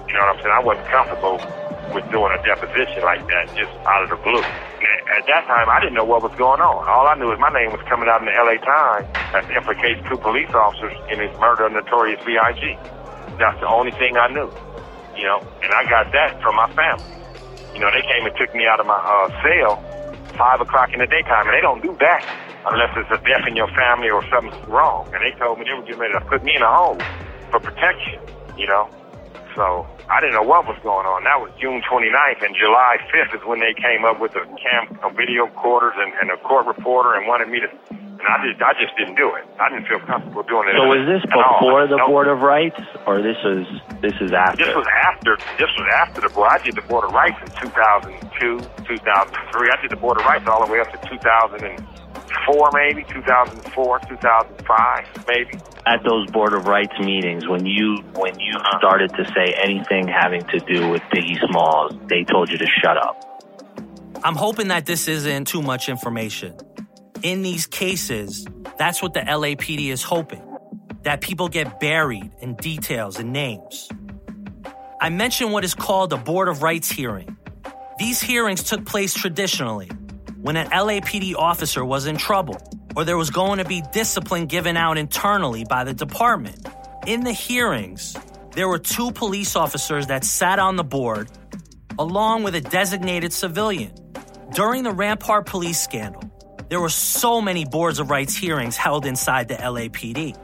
You 0.08 0.14
know 0.14 0.20
what 0.20 0.36
I'm 0.36 0.42
saying? 0.42 0.54
I 0.54 0.62
wasn't 0.62 0.86
comfortable 0.88 1.38
with 1.94 2.10
doing 2.10 2.32
a 2.34 2.42
deposition 2.42 3.02
like 3.02 3.26
that 3.28 3.46
just 3.54 3.70
out 3.86 4.02
of 4.02 4.10
the 4.10 4.16
blue. 4.16 4.42
And 4.42 5.22
at 5.22 5.26
that 5.26 5.46
time, 5.46 5.68
I 5.68 5.78
didn't 5.80 5.94
know 5.94 6.04
what 6.04 6.22
was 6.22 6.34
going 6.38 6.60
on. 6.60 6.88
All 6.88 7.06
I 7.06 7.14
knew 7.14 7.30
is 7.32 7.38
my 7.38 7.52
name 7.52 7.70
was 7.72 7.82
coming 7.86 8.08
out 8.08 8.20
in 8.20 8.26
the 8.26 8.34
LA 8.34 8.58
Times 8.58 9.06
that 9.32 9.50
implicates 9.50 10.00
two 10.08 10.16
police 10.16 10.50
officers 10.50 10.94
in 11.10 11.20
his 11.20 11.30
murder 11.38 11.66
of 11.66 11.72
Notorious 11.72 12.22
B.I.G. 12.24 12.76
That's 13.38 13.58
the 13.60 13.68
only 13.68 13.92
thing 13.92 14.16
I 14.16 14.28
knew. 14.28 14.50
You 15.16 15.24
know, 15.24 15.40
and 15.62 15.72
I 15.72 15.88
got 15.88 16.12
that 16.12 16.42
from 16.42 16.56
my 16.56 16.70
family. 16.74 17.04
You 17.76 17.84
know, 17.84 17.92
they 17.92 18.00
came 18.08 18.24
and 18.24 18.32
took 18.40 18.56
me 18.56 18.64
out 18.64 18.80
of 18.80 18.88
my 18.88 18.96
uh, 18.96 19.28
cell 19.44 19.76
five 20.40 20.64
o'clock 20.64 20.96
in 20.96 21.04
the 21.04 21.06
daytime, 21.06 21.44
and 21.44 21.52
they 21.52 21.60
don't 21.60 21.84
do 21.84 21.92
that 22.00 22.24
unless 22.64 22.88
it's 22.96 23.12
a 23.12 23.20
death 23.20 23.44
in 23.44 23.52
your 23.52 23.68
family 23.76 24.08
or 24.08 24.24
something's 24.32 24.56
wrong. 24.64 25.04
And 25.12 25.20
they 25.20 25.36
told 25.36 25.60
me 25.60 25.68
they 25.68 25.76
were 25.76 25.84
getting 25.84 26.00
ready 26.00 26.16
to 26.16 26.24
put 26.24 26.40
me 26.40 26.56
in 26.56 26.64
a 26.64 26.72
hole 26.72 26.96
for 27.52 27.60
protection, 27.60 28.16
you 28.56 28.64
know. 28.64 28.88
So 29.52 29.84
I 30.08 30.24
didn't 30.24 30.40
know 30.40 30.48
what 30.48 30.64
was 30.64 30.80
going 30.80 31.04
on. 31.04 31.28
That 31.28 31.36
was 31.36 31.52
June 31.60 31.84
29th, 31.84 32.40
and 32.48 32.56
July 32.56 32.96
5th 33.12 33.36
is 33.36 33.44
when 33.44 33.60
they 33.60 33.76
came 33.76 34.08
up 34.08 34.24
with 34.24 34.32
the 34.32 34.48
cam 34.56 34.88
video 35.12 35.44
recorders 35.44 36.00
and, 36.00 36.16
and 36.16 36.32
a 36.32 36.40
court 36.48 36.64
reporter 36.64 37.12
and 37.12 37.28
wanted 37.28 37.52
me 37.52 37.60
to. 37.60 37.68
And 38.26 38.34
I 38.34 38.38
just, 38.42 38.58
I 38.58 38.72
just 38.82 38.90
didn't 38.98 39.14
do 39.14 39.30
it. 39.38 39.46
I 39.62 39.70
didn't 39.70 39.86
feel 39.86 40.00
comfortable 40.02 40.42
doing 40.42 40.66
it. 40.66 40.74
So 40.74 40.90
was 40.90 41.06
this 41.06 41.22
at 41.30 41.38
all. 41.38 41.62
before 41.62 41.86
the 41.86 41.94
No. 41.96 42.06
Board 42.10 42.26
of 42.26 42.40
Rights, 42.42 42.80
or 43.06 43.22
this 43.22 43.38
is 43.46 43.62
this 44.02 44.14
is 44.20 44.32
after? 44.34 44.66
This 44.66 44.74
was 44.74 44.86
after. 45.06 45.38
This 45.62 45.70
was 45.78 45.86
after 45.94 46.20
the 46.26 46.30
board. 46.34 46.50
I 46.50 46.58
did 46.64 46.74
the 46.74 46.82
Board 46.90 47.04
of 47.06 47.12
Rights 47.14 47.38
in 47.38 47.50
2002, 47.70 48.58
2003. 48.82 49.70
I 49.70 49.80
did 49.80 49.90
the 49.94 49.96
Board 50.02 50.18
of 50.18 50.26
Rights 50.26 50.42
all 50.50 50.66
the 50.66 50.72
way 50.72 50.80
up 50.80 50.90
to 50.90 50.98
2004, 51.08 52.70
maybe 52.74 53.04
2004, 53.14 54.00
2005, 54.10 55.26
maybe. 55.28 55.54
At 55.86 56.02
those 56.02 56.26
Board 56.32 56.52
of 56.54 56.66
Rights 56.66 56.98
meetings, 56.98 57.46
when 57.46 57.64
you 57.64 58.02
when 58.18 58.34
you 58.40 58.54
Uh-huh. 58.58 58.78
started 58.78 59.10
to 59.14 59.24
say 59.38 59.54
anything 59.62 60.08
having 60.08 60.42
to 60.50 60.58
do 60.66 60.88
with 60.90 61.02
Biggie 61.14 61.38
Smalls, 61.46 61.94
they 62.08 62.24
told 62.24 62.50
you 62.50 62.58
to 62.58 62.66
shut 62.82 62.96
up. 62.96 63.22
I'm 64.24 64.34
hoping 64.34 64.66
that 64.68 64.86
this 64.86 65.06
isn't 65.06 65.46
too 65.46 65.62
much 65.62 65.88
information. 65.88 66.56
In 67.26 67.42
these 67.42 67.66
cases, 67.66 68.46
that's 68.78 69.02
what 69.02 69.12
the 69.12 69.18
LAPD 69.18 69.88
is 69.88 70.04
hoping 70.04 70.44
that 71.02 71.20
people 71.20 71.48
get 71.48 71.80
buried 71.80 72.30
in 72.40 72.54
details 72.54 73.18
and 73.18 73.32
names. 73.32 73.88
I 75.00 75.08
mentioned 75.08 75.52
what 75.52 75.64
is 75.64 75.74
called 75.74 76.12
a 76.12 76.18
Board 76.18 76.46
of 76.46 76.62
Rights 76.62 76.88
hearing. 76.88 77.36
These 77.98 78.20
hearings 78.20 78.62
took 78.62 78.86
place 78.86 79.12
traditionally 79.12 79.88
when 80.40 80.56
an 80.56 80.68
LAPD 80.70 81.34
officer 81.34 81.84
was 81.84 82.06
in 82.06 82.16
trouble 82.16 82.58
or 82.94 83.04
there 83.04 83.16
was 83.16 83.30
going 83.30 83.58
to 83.58 83.64
be 83.64 83.82
discipline 83.92 84.46
given 84.46 84.76
out 84.76 84.96
internally 84.96 85.64
by 85.68 85.82
the 85.82 85.94
department. 85.94 86.64
In 87.08 87.24
the 87.24 87.32
hearings, 87.32 88.16
there 88.52 88.68
were 88.68 88.78
two 88.78 89.10
police 89.10 89.56
officers 89.56 90.06
that 90.06 90.24
sat 90.24 90.60
on 90.60 90.76
the 90.76 90.84
board 90.84 91.28
along 91.98 92.44
with 92.44 92.54
a 92.54 92.60
designated 92.60 93.32
civilian. 93.32 93.90
During 94.54 94.84
the 94.84 94.92
Rampart 94.92 95.46
police 95.46 95.80
scandal, 95.80 96.25
there 96.68 96.80
were 96.80 96.88
so 96.88 97.40
many 97.40 97.64
boards 97.64 97.98
of 97.98 98.10
rights 98.10 98.34
hearings 98.36 98.76
held 98.76 99.06
inside 99.06 99.48
the 99.48 99.54
LAPD. 99.54 100.36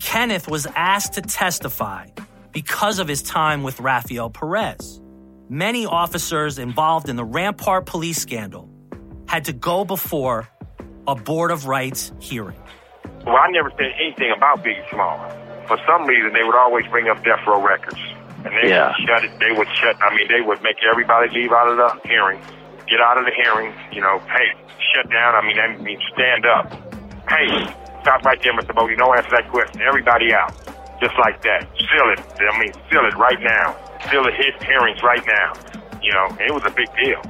Kenneth 0.00 0.48
was 0.48 0.66
asked 0.76 1.14
to 1.14 1.20
testify 1.22 2.06
because 2.52 2.98
of 2.98 3.08
his 3.08 3.22
time 3.22 3.62
with 3.62 3.80
Rafael 3.80 4.30
Perez. 4.30 5.00
Many 5.48 5.86
officers 5.86 6.58
involved 6.58 7.08
in 7.08 7.16
the 7.16 7.24
Rampart 7.24 7.86
police 7.86 8.18
scandal 8.18 8.68
had 9.26 9.44
to 9.46 9.52
go 9.52 9.84
before 9.84 10.48
a 11.06 11.14
board 11.14 11.50
of 11.50 11.66
rights 11.66 12.12
hearing. 12.20 12.60
Well, 13.26 13.36
I 13.36 13.48
never 13.50 13.70
said 13.70 13.92
anything 14.00 14.32
about 14.34 14.62
Biggie 14.64 14.88
Smalls. 14.90 15.32
For 15.66 15.78
some 15.86 16.06
reason, 16.06 16.32
they 16.32 16.44
would 16.44 16.54
always 16.54 16.86
bring 16.86 17.08
up 17.08 17.22
Death 17.24 17.40
Row 17.46 17.60
Records, 17.62 18.00
and 18.44 18.54
they 18.56 18.70
Yeah. 18.70 18.88
would 18.88 19.06
shut 19.06 19.24
it. 19.24 19.38
They 19.38 19.52
would 19.52 19.68
shut. 19.74 19.96
I 20.02 20.14
mean, 20.14 20.28
they 20.28 20.40
would 20.40 20.62
make 20.62 20.76
everybody 20.90 21.28
leave 21.30 21.52
out 21.52 21.68
of 21.68 21.76
the 21.76 22.08
hearing, 22.08 22.40
get 22.88 23.00
out 23.00 23.18
of 23.18 23.24
the 23.24 23.32
hearing. 23.32 23.72
You 23.92 24.00
know, 24.00 24.18
hey, 24.32 24.52
shut 24.94 25.10
down. 25.10 25.34
I 25.34 25.42
mean, 25.46 25.58
I 25.58 25.76
mean, 25.76 26.00
stand 26.12 26.46
up. 26.46 26.72
Hey, 27.28 27.48
stop 28.02 28.24
right 28.24 28.40
there, 28.42 28.52
Mr. 28.52 28.74
Bodie. 28.74 28.96
Don't 28.96 29.16
answer 29.16 29.30
that 29.36 29.48
question. 29.50 29.82
Everybody 29.82 30.32
out, 30.32 30.52
just 31.00 31.16
like 31.20 31.42
that. 31.42 31.68
Seal 31.76 32.08
it. 32.12 32.20
I 32.40 32.58
mean, 32.58 32.72
seal 32.90 33.04
it 33.04 33.16
right 33.16 33.40
now. 33.40 33.76
Seal 34.10 34.24
the 34.24 34.32
hit 34.32 34.56
hearings 34.62 35.02
right 35.02 35.24
now. 35.26 35.52
You 36.02 36.12
know, 36.12 36.26
it 36.40 36.52
was 36.52 36.62
a 36.64 36.72
big 36.72 36.88
deal. 36.96 37.20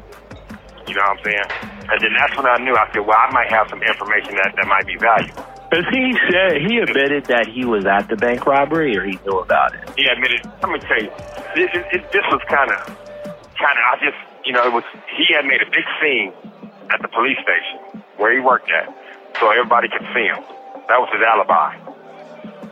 You 0.86 0.94
know 0.94 1.04
what 1.04 1.18
I'm 1.18 1.24
saying? 1.24 1.48
And 1.90 2.00
then 2.00 2.12
that's 2.16 2.36
when 2.36 2.46
I 2.46 2.56
knew. 2.64 2.74
I 2.74 2.88
said, 2.92 3.04
well, 3.04 3.16
I 3.16 3.30
might 3.32 3.50
have 3.50 3.68
some 3.68 3.82
information 3.82 4.36
that, 4.36 4.54
that 4.56 4.66
might 4.66 4.86
be 4.86 4.96
valuable. 4.96 5.44
Because 5.68 5.84
he 5.92 6.16
said 6.32 6.64
he 6.64 6.78
admitted 6.78 7.26
that 7.26 7.46
he 7.46 7.64
was 7.64 7.84
at 7.84 8.08
the 8.08 8.16
bank 8.16 8.46
robbery, 8.46 8.96
or 8.96 9.04
he 9.04 9.18
knew 9.26 9.38
about 9.38 9.74
it. 9.74 9.84
He 9.96 10.06
admitted. 10.06 10.40
Let 10.62 10.72
me 10.72 10.80
tell 10.80 11.02
you, 11.02 11.12
this, 11.54 11.68
it, 11.76 11.84
it, 11.92 12.12
this 12.12 12.24
was 12.32 12.40
kind 12.48 12.72
of, 12.72 12.86
kind 13.52 13.76
of. 13.76 13.84
I 13.84 13.96
just, 14.00 14.16
you 14.48 14.56
know, 14.56 14.64
it 14.64 14.72
was. 14.72 14.84
He 15.12 15.28
had 15.36 15.44
made 15.44 15.60
a 15.60 15.68
big 15.68 15.84
scene 16.00 16.32
at 16.88 17.04
the 17.04 17.08
police 17.12 17.36
station 17.44 18.00
where 18.16 18.32
he 18.32 18.40
worked 18.40 18.72
at, 18.72 18.88
so 19.38 19.52
everybody 19.52 19.92
could 19.92 20.08
see 20.16 20.24
him. 20.24 20.40
That 20.88 20.96
was 21.04 21.12
his 21.12 21.20
alibi. 21.20 21.76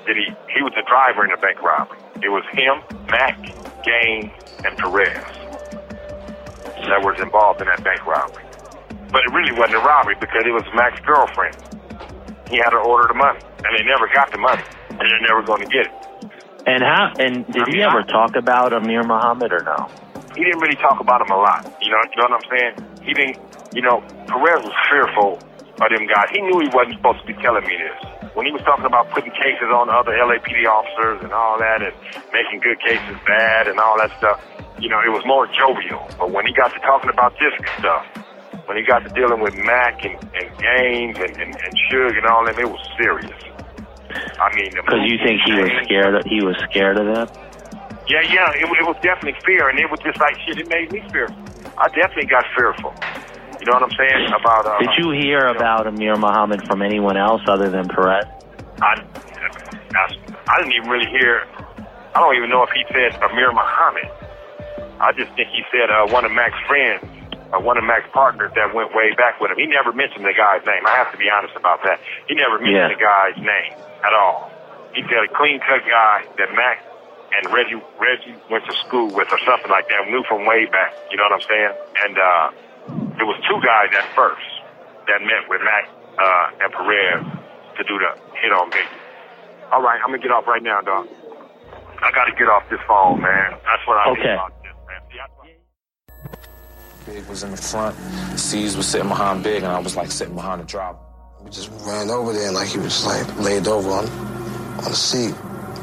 That 0.08 0.16
he 0.16 0.24
he 0.56 0.64
was 0.64 0.72
the 0.72 0.88
driver 0.88 1.28
in 1.28 1.30
the 1.30 1.36
bank 1.36 1.60
robbery. 1.60 2.00
It 2.24 2.32
was 2.32 2.48
him, 2.56 2.80
Mack, 3.12 3.36
Gaines, 3.84 4.32
and 4.64 4.72
Perez 4.80 5.20
that 6.88 7.04
was 7.04 7.20
involved 7.20 7.60
in 7.60 7.68
that 7.68 7.84
bank 7.84 8.00
robbery. 8.06 8.44
But 9.12 9.28
it 9.28 9.32
really 9.36 9.52
wasn't 9.52 9.76
a 9.76 9.84
robbery 9.84 10.16
because 10.16 10.48
it 10.48 10.56
was 10.56 10.64
Mack's 10.72 11.00
girlfriend. 11.04 11.56
He 12.48 12.56
had 12.56 12.70
to 12.70 12.80
order 12.80 13.08
the 13.08 13.18
money, 13.20 13.40
and 13.64 13.70
they 13.76 13.84
never 13.84 14.08
got 14.16 14.32
the 14.32 14.38
money, 14.38 14.64
and 14.90 15.04
they're 15.04 15.28
never 15.28 15.42
going 15.42 15.60
to 15.60 15.68
get 15.68 15.92
it. 15.92 15.94
And 16.66 16.82
how? 16.82 17.12
And 17.18 17.44
did 17.52 17.68
he 17.68 17.82
ever 17.82 18.02
talk 18.02 18.34
about 18.34 18.72
Amir 18.72 19.04
Muhammad 19.04 19.52
or 19.52 19.62
no? 19.62 19.90
He 20.36 20.44
didn't 20.44 20.60
really 20.60 20.76
talk 20.76 21.00
about 21.00 21.24
him 21.24 21.32
a 21.32 21.40
lot. 21.40 21.64
You 21.80 21.90
know, 21.90 22.00
you 22.12 22.16
know 22.20 22.28
what 22.28 22.44
I'm 22.44 22.48
saying? 22.52 22.74
He 23.02 23.12
didn't, 23.14 23.38
you 23.72 23.82
know, 23.82 24.04
Perez 24.28 24.60
was 24.62 24.76
fearful 24.92 25.40
of 25.80 25.88
them 25.88 26.06
guys. 26.06 26.28
He 26.32 26.40
knew 26.40 26.60
he 26.60 26.68
wasn't 26.72 26.96
supposed 26.96 27.20
to 27.20 27.26
be 27.26 27.36
telling 27.42 27.64
me 27.64 27.76
this. 27.76 28.32
When 28.36 28.44
he 28.44 28.52
was 28.52 28.60
talking 28.68 28.84
about 28.84 29.08
putting 29.10 29.32
cases 29.32 29.72
on 29.72 29.88
other 29.88 30.12
LAPD 30.12 30.68
officers 30.68 31.24
and 31.24 31.32
all 31.32 31.56
that 31.58 31.80
and 31.80 31.92
making 32.32 32.60
good 32.60 32.76
cases 32.80 33.16
bad 33.26 33.68
and 33.68 33.80
all 33.80 33.96
that 33.96 34.12
stuff, 34.20 34.40
you 34.78 34.88
know, 34.88 35.00
it 35.00 35.08
was 35.08 35.24
more 35.24 35.48
jovial. 35.56 36.04
But 36.18 36.30
when 36.32 36.44
he 36.44 36.52
got 36.52 36.72
to 36.72 36.80
talking 36.80 37.08
about 37.08 37.32
this 37.40 37.52
stuff, 37.80 38.04
when 38.68 38.76
he 38.76 38.84
got 38.84 39.04
to 39.04 39.10
dealing 39.16 39.40
with 39.40 39.56
Mack 39.56 40.04
and, 40.04 40.20
and 40.36 40.48
Gaines 40.60 41.16
and, 41.16 41.32
and, 41.40 41.52
and 41.56 41.72
Suge 41.88 42.16
and 42.16 42.26
all 42.26 42.44
them, 42.44 42.58
it 42.58 42.68
was 42.68 42.82
serious. 43.00 43.40
I 44.40 44.54
mean, 44.54 44.70
Because 44.72 45.00
you 45.04 45.16
think 45.24 45.40
he 45.44 45.52
was 45.56 45.72
scared? 45.84 46.14
Of, 46.14 46.24
he 46.26 46.44
was 46.44 46.56
scared 46.68 46.98
of 46.98 47.06
them? 47.08 47.45
Yeah, 48.08 48.22
yeah, 48.22 48.54
it, 48.54 48.66
it 48.70 48.86
was 48.86 48.96
definitely 49.02 49.34
fear, 49.44 49.68
and 49.68 49.78
it 49.78 49.90
was 49.90 49.98
just 50.04 50.18
like 50.20 50.34
shit. 50.46 50.58
It 50.58 50.68
made 50.68 50.90
me 50.92 51.02
fearful. 51.10 51.36
I 51.78 51.88
definitely 51.90 52.26
got 52.30 52.44
fearful. 52.54 52.94
You 53.58 53.66
know 53.66 53.72
what 53.74 53.82
I'm 53.82 53.96
saying 53.98 54.30
about? 54.30 54.66
Uh, 54.66 54.78
Did 54.78 54.94
you 54.98 55.10
hear 55.10 55.48
about 55.48 55.86
Amir 55.86 56.16
Muhammad 56.16 56.62
from 56.68 56.82
anyone 56.82 57.16
else 57.16 57.42
other 57.48 57.70
than 57.70 57.88
Perez? 57.88 58.24
I, 58.80 59.00
I, 59.02 60.04
I 60.46 60.54
didn't 60.62 60.74
even 60.76 60.88
really 60.88 61.10
hear. 61.10 61.42
I 62.14 62.20
don't 62.20 62.36
even 62.36 62.48
know 62.48 62.62
if 62.62 62.70
he 62.70 62.84
said 62.94 63.16
Amir 63.22 63.50
Muhammad. 63.52 64.06
I 65.00 65.12
just 65.12 65.32
think 65.36 65.48
he 65.50 65.60
said 65.72 65.90
uh, 65.90 66.06
one 66.08 66.24
of 66.24 66.32
Mack's 66.32 66.56
friends, 66.68 67.02
uh, 67.52 67.60
one 67.60 67.76
of 67.76 67.84
Mack's 67.84 68.08
partners 68.12 68.52
that 68.56 68.72
went 68.72 68.94
way 68.94 69.12
back 69.16 69.40
with 69.40 69.50
him. 69.50 69.58
He 69.58 69.66
never 69.66 69.92
mentioned 69.92 70.24
the 70.24 70.32
guy's 70.36 70.64
name. 70.64 70.86
I 70.86 70.96
have 70.96 71.10
to 71.12 71.18
be 71.18 71.28
honest 71.28 71.56
about 71.56 71.82
that. 71.84 72.00
He 72.28 72.34
never 72.34 72.56
mentioned 72.56 72.88
Yeah. 72.88 72.94
the 72.96 73.02
guy's 73.02 73.36
name 73.36 73.72
at 74.04 74.12
all. 74.14 74.48
He 74.94 75.02
said 75.10 75.28
a 75.28 75.32
clean 75.36 75.60
cut 75.60 75.84
guy 75.84 76.24
that 76.40 76.48
Mack 76.56 76.80
and 77.36 77.52
Reggie 77.52 77.76
Reggie 78.00 78.34
went 78.50 78.64
to 78.66 78.74
school 78.86 79.08
with 79.12 79.28
or 79.30 79.38
something 79.46 79.70
like 79.70 79.88
that. 79.88 80.06
We 80.06 80.12
Knew 80.12 80.24
from 80.28 80.46
way 80.46 80.66
back. 80.66 80.92
You 81.10 81.16
know 81.16 81.24
what 81.28 81.36
I'm 81.40 81.46
saying? 81.46 81.74
And 82.04 82.14
uh, 82.18 82.46
there 83.16 83.26
was 83.26 83.36
two 83.48 83.60
guys 83.64 83.92
at 83.96 84.08
first 84.16 84.46
that 85.08 85.20
met 85.22 85.48
with 85.48 85.60
Mack 85.62 85.86
uh, 86.18 86.62
and 86.64 86.72
Perez 86.72 87.22
to 87.76 87.82
do 87.84 87.98
the 87.98 88.10
hit 88.40 88.52
on 88.52 88.70
Biggie. 88.70 88.88
All 89.72 89.82
right, 89.82 90.00
I'm 90.02 90.08
gonna 90.10 90.18
get 90.22 90.30
off 90.30 90.46
right 90.46 90.62
now, 90.62 90.80
dog. 90.80 91.08
I 92.02 92.10
gotta 92.12 92.32
get 92.32 92.48
off 92.48 92.62
this 92.70 92.80
phone, 92.86 93.20
man. 93.20 93.52
That's 93.64 93.86
what 93.86 93.98
I 93.98 94.10
Okay. 94.10 94.22
think 94.22 94.34
about 94.34 94.52
this, 94.62 94.72
man. 94.86 95.00
See, 95.10 95.20
I- 95.20 95.26
Big 97.06 97.26
was 97.28 97.42
in 97.44 97.50
the 97.52 97.56
front, 97.56 97.94
Cease 98.38 98.76
was 98.76 98.86
sitting 98.86 99.08
behind 99.08 99.42
Big, 99.44 99.62
and 99.62 99.70
I 99.72 99.78
was 99.78 99.96
like 99.96 100.10
sitting 100.10 100.34
behind 100.34 100.60
the 100.60 100.64
drop. 100.66 101.02
We 101.42 101.50
just 101.50 101.70
ran 101.86 102.10
over 102.10 102.32
there 102.32 102.46
and 102.48 102.56
like 102.56 102.68
he 102.68 102.78
was 102.78 102.88
just 102.88 103.06
like 103.06 103.38
laid 103.40 103.68
over 103.68 103.88
on 103.90 104.08
on 104.08 104.84
the 104.90 104.94
seat, 104.94 105.34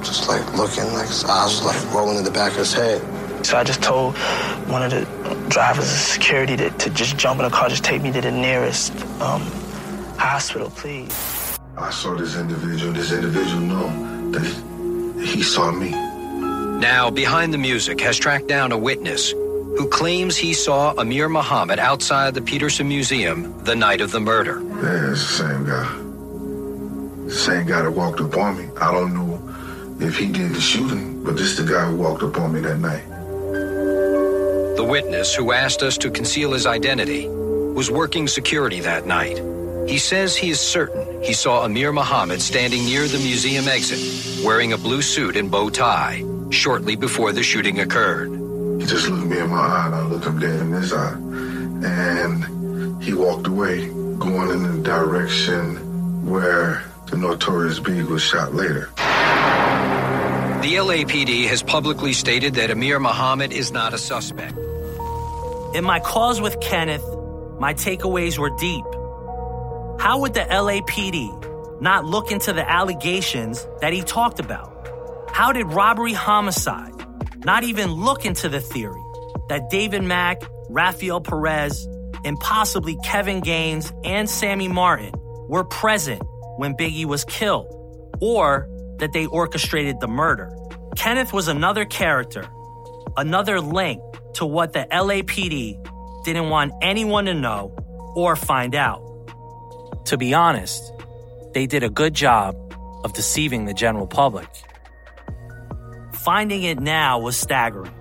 just 0.04 0.28
like 0.28 0.46
looking, 0.54 0.86
like 0.94 1.08
his 1.08 1.24
eyes 1.26 1.62
was 1.62 1.66
like 1.66 1.94
rolling 1.94 2.18
in 2.18 2.24
the 2.24 2.32
back 2.32 2.52
of 2.52 2.58
his 2.58 2.74
head. 2.74 3.02
So 3.46 3.58
I 3.58 3.64
just 3.64 3.82
told 3.82 4.16
one 4.68 4.84
of 4.84 4.92
the 4.92 5.06
drivers 5.50 5.86
of 5.86 5.98
security 5.98 6.56
to, 6.58 6.70
to 6.70 6.90
just 6.90 7.18
jump 7.18 7.40
in 7.40 7.46
the 7.46 7.52
car, 7.52 7.70
just 7.70 7.84
take 7.84 8.02
me 8.02 8.12
to 8.12 8.22
the 8.22 8.32
nearest 8.32 8.94
um, 9.22 9.42
hospital, 10.18 10.70
please. 10.70 11.58
I 11.78 11.90
saw 11.90 12.16
this 12.16 12.38
individual. 12.38 12.94
This 12.94 13.12
individual 13.12 13.62
know 13.62 14.32
that 14.32 15.24
he 15.26 15.42
saw 15.42 15.72
me. 15.72 15.92
Now, 15.92 17.10
Behind 17.10 17.54
the 17.54 17.58
Music 17.58 18.00
has 18.02 18.18
tracked 18.18 18.48
down 18.48 18.72
a 18.72 18.78
witness 18.78 19.32
who 19.32 19.90
claims 19.90 20.38
he 20.38 20.54
saw 20.54 20.94
Amir 20.98 21.30
Muhammad 21.30 21.80
outside 21.80 22.36
the 22.36 22.42
Petersen 22.42 22.88
Museum 22.88 23.58
the 23.64 23.76
night 23.76 24.02
of 24.02 24.12
the 24.12 24.20
murder. 24.20 24.62
Yeah, 24.62 25.12
it's 25.12 25.22
the 25.22 25.44
same 25.44 25.66
guy. 25.66 25.98
The 27.26 27.32
same 27.34 27.66
guy 27.66 27.82
that 27.82 27.92
walked 27.92 28.22
up 28.22 28.38
on 28.38 28.58
me. 28.58 28.70
I 28.80 28.92
don't 28.92 29.14
know 29.14 29.24
if 30.04 30.18
he 30.18 30.28
did 30.28 30.54
the 30.54 30.62
shooting, 30.62 31.24
but 31.24 31.38
this 31.38 31.52
is 31.52 31.58
the 31.58 31.74
guy 31.74 31.86
who 31.86 31.96
walked 31.96 32.24
up 32.24 32.38
on 32.38 32.54
me 32.54 32.60
that 32.62 32.80
night. 32.80 33.08
The 34.76 34.86
witness, 34.88 35.34
who 35.34 35.52
asked 35.52 35.82
us 35.82 35.98
to 36.00 36.12
conceal 36.12 36.52
his 36.52 36.66
identity, 36.66 37.28
was 37.28 37.90
working 37.90 38.28
security 38.28 38.82
that 38.82 39.06
night. 39.06 39.42
He 39.88 39.98
says 39.98 40.36
he 40.36 40.50
is 40.50 40.60
certain 40.60 41.04
he 41.24 41.32
saw 41.32 41.64
Amir 41.64 41.94
Muhammad 41.94 42.42
standing 42.42 42.84
near 42.84 43.08
the 43.08 43.18
museum 43.18 43.70
exit, 43.70 44.46
wearing 44.46 44.74
a 44.74 44.78
blue 44.78 45.02
suit 45.02 45.38
and 45.38 45.50
bow 45.50 45.70
tie, 45.70 46.22
shortly 46.50 46.98
before 46.98 47.32
the 47.32 47.42
shooting 47.42 47.80
occurred. 47.80 48.30
He 48.82 48.86
just 48.86 49.08
looked 49.08 49.28
me 49.28 49.40
in 49.40 49.50
my 49.50 49.58
eye, 49.58 49.86
and 49.86 49.96
I 49.96 50.06
looked 50.06 50.26
him 50.26 50.38
dead 50.38 50.60
in 50.60 50.74
his 50.74 50.92
eye. 50.92 51.14
And 51.86 53.02
he 53.02 53.14
walked 53.14 53.48
away, 53.48 53.88
going 54.18 54.50
in 54.50 54.64
the 54.64 54.84
direction 54.84 56.26
where 56.26 56.84
the 57.06 57.16
notorious 57.16 57.80
Big 57.80 58.04
was 58.06 58.22
shot 58.22 58.54
later. 58.54 58.90
The 60.64 60.76
LAPD 60.76 61.46
has 61.48 61.62
publicly 61.62 62.14
stated 62.14 62.54
that 62.54 62.72
Amir 62.72 62.98
Muhammad 62.98 63.52
is 63.52 63.74
not 63.74 63.94
a 63.94 63.98
suspect. 63.98 64.58
In 65.76 65.84
my 65.84 66.00
calls 66.00 66.40
with 66.40 66.58
Kenneth, 66.62 67.04
my 67.60 67.74
takeaways 67.74 68.38
were 68.38 68.50
deep. 68.50 68.86
How 70.02 70.20
would 70.22 70.34
the 70.34 70.40
LAPD 70.40 71.82
not 71.82 72.06
look 72.06 72.32
into 72.32 72.54
the 72.54 72.64
allegations 72.72 73.68
that 73.82 73.92
he 73.92 74.04
talked 74.04 74.40
about? 74.40 74.88
How 75.34 75.52
did 75.52 75.66
robbery 75.66 76.14
homicide 76.14 76.94
not 77.44 77.66
even 77.66 77.92
look 77.92 78.24
into 78.24 78.48
the 78.48 78.62
theory 78.62 79.04
that 79.50 79.70
David 79.70 80.04
Mack, 80.04 80.44
Rafael 80.70 81.20
Perez, 81.20 81.86
and 82.24 82.40
possibly 82.40 82.98
Kevin 83.04 83.42
Gaines 83.42 83.92
and 84.06 84.30
Sammy 84.30 84.70
Martin 84.70 85.12
were 85.50 85.66
present 85.66 86.22
when 86.56 86.74
Biggie 86.78 87.04
was 87.04 87.26
killed, 87.26 87.68
or 88.22 88.70
that 89.04 89.12
they 89.12 89.26
orchestrated 89.26 90.00
the 90.00 90.08
murder? 90.08 90.50
Kenneth 90.96 91.34
was 91.34 91.50
another 91.50 91.84
character, 91.84 92.48
another 93.18 93.60
link 93.60 94.02
to 94.36 94.46
what 94.46 94.72
the 94.72 94.88
LAPD 94.90 96.24
didn't 96.24 96.48
want 96.48 96.72
anyone 96.82 97.26
to 97.26 97.34
know 97.34 97.76
or 98.16 98.38
find 98.38 98.74
out. 98.74 99.02
To 100.06 100.18
be 100.18 100.34
honest, 100.34 100.82
they 101.54 101.66
did 101.66 101.84
a 101.84 101.90
good 101.90 102.14
job 102.14 102.56
of 103.04 103.12
deceiving 103.12 103.66
the 103.66 103.74
general 103.74 104.08
public. 104.08 104.48
Finding 106.14 106.64
it 106.64 106.80
now 106.80 107.20
was 107.20 107.36
staggering. 107.36 107.94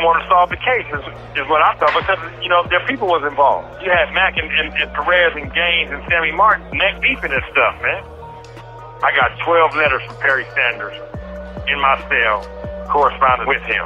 Didn't 0.00 0.16
want 0.16 0.24
to 0.24 0.32
solve 0.32 0.48
the 0.48 0.56
case, 0.56 0.88
is, 0.96 1.04
is 1.36 1.46
what 1.52 1.60
I 1.60 1.76
thought, 1.76 1.92
because, 1.92 2.16
you 2.40 2.48
know, 2.48 2.64
their 2.72 2.80
people 2.88 3.04
was 3.04 3.20
involved. 3.20 3.68
You 3.84 3.92
had 3.92 4.08
Mack 4.16 4.32
and, 4.40 4.48
and, 4.48 4.72
and 4.72 4.88
Perez 4.96 5.36
and 5.36 5.44
Gaines 5.52 5.92
and 5.92 6.00
Sammy 6.08 6.32
Martin 6.32 6.64
neck 6.72 7.04
deep 7.04 7.20
in 7.20 7.28
this 7.28 7.44
stuff, 7.52 7.76
man. 7.84 8.00
I 9.04 9.12
got 9.12 9.36
12 9.44 9.76
letters 9.76 10.00
from 10.08 10.16
Perry 10.24 10.48
Sanders 10.56 10.96
in 11.68 11.76
my 11.84 12.00
cell 12.08 12.40
corresponding 12.88 13.44
with 13.44 13.60
him. 13.68 13.84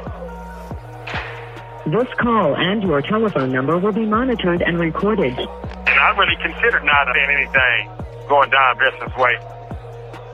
This 1.91 2.07
call 2.23 2.55
and 2.55 2.79
your 2.87 3.03
telephone 3.03 3.51
number 3.51 3.75
will 3.77 3.91
be 3.91 4.07
monitored 4.07 4.63
and 4.63 4.79
recorded. 4.79 5.35
And 5.35 5.99
I 5.99 6.15
really 6.15 6.39
considered 6.39 6.87
not 6.87 7.11
saying 7.11 7.43
anything 7.43 7.91
going 8.31 8.55
Don 8.55 8.79
Vincent's 8.79 9.19
way. 9.19 9.35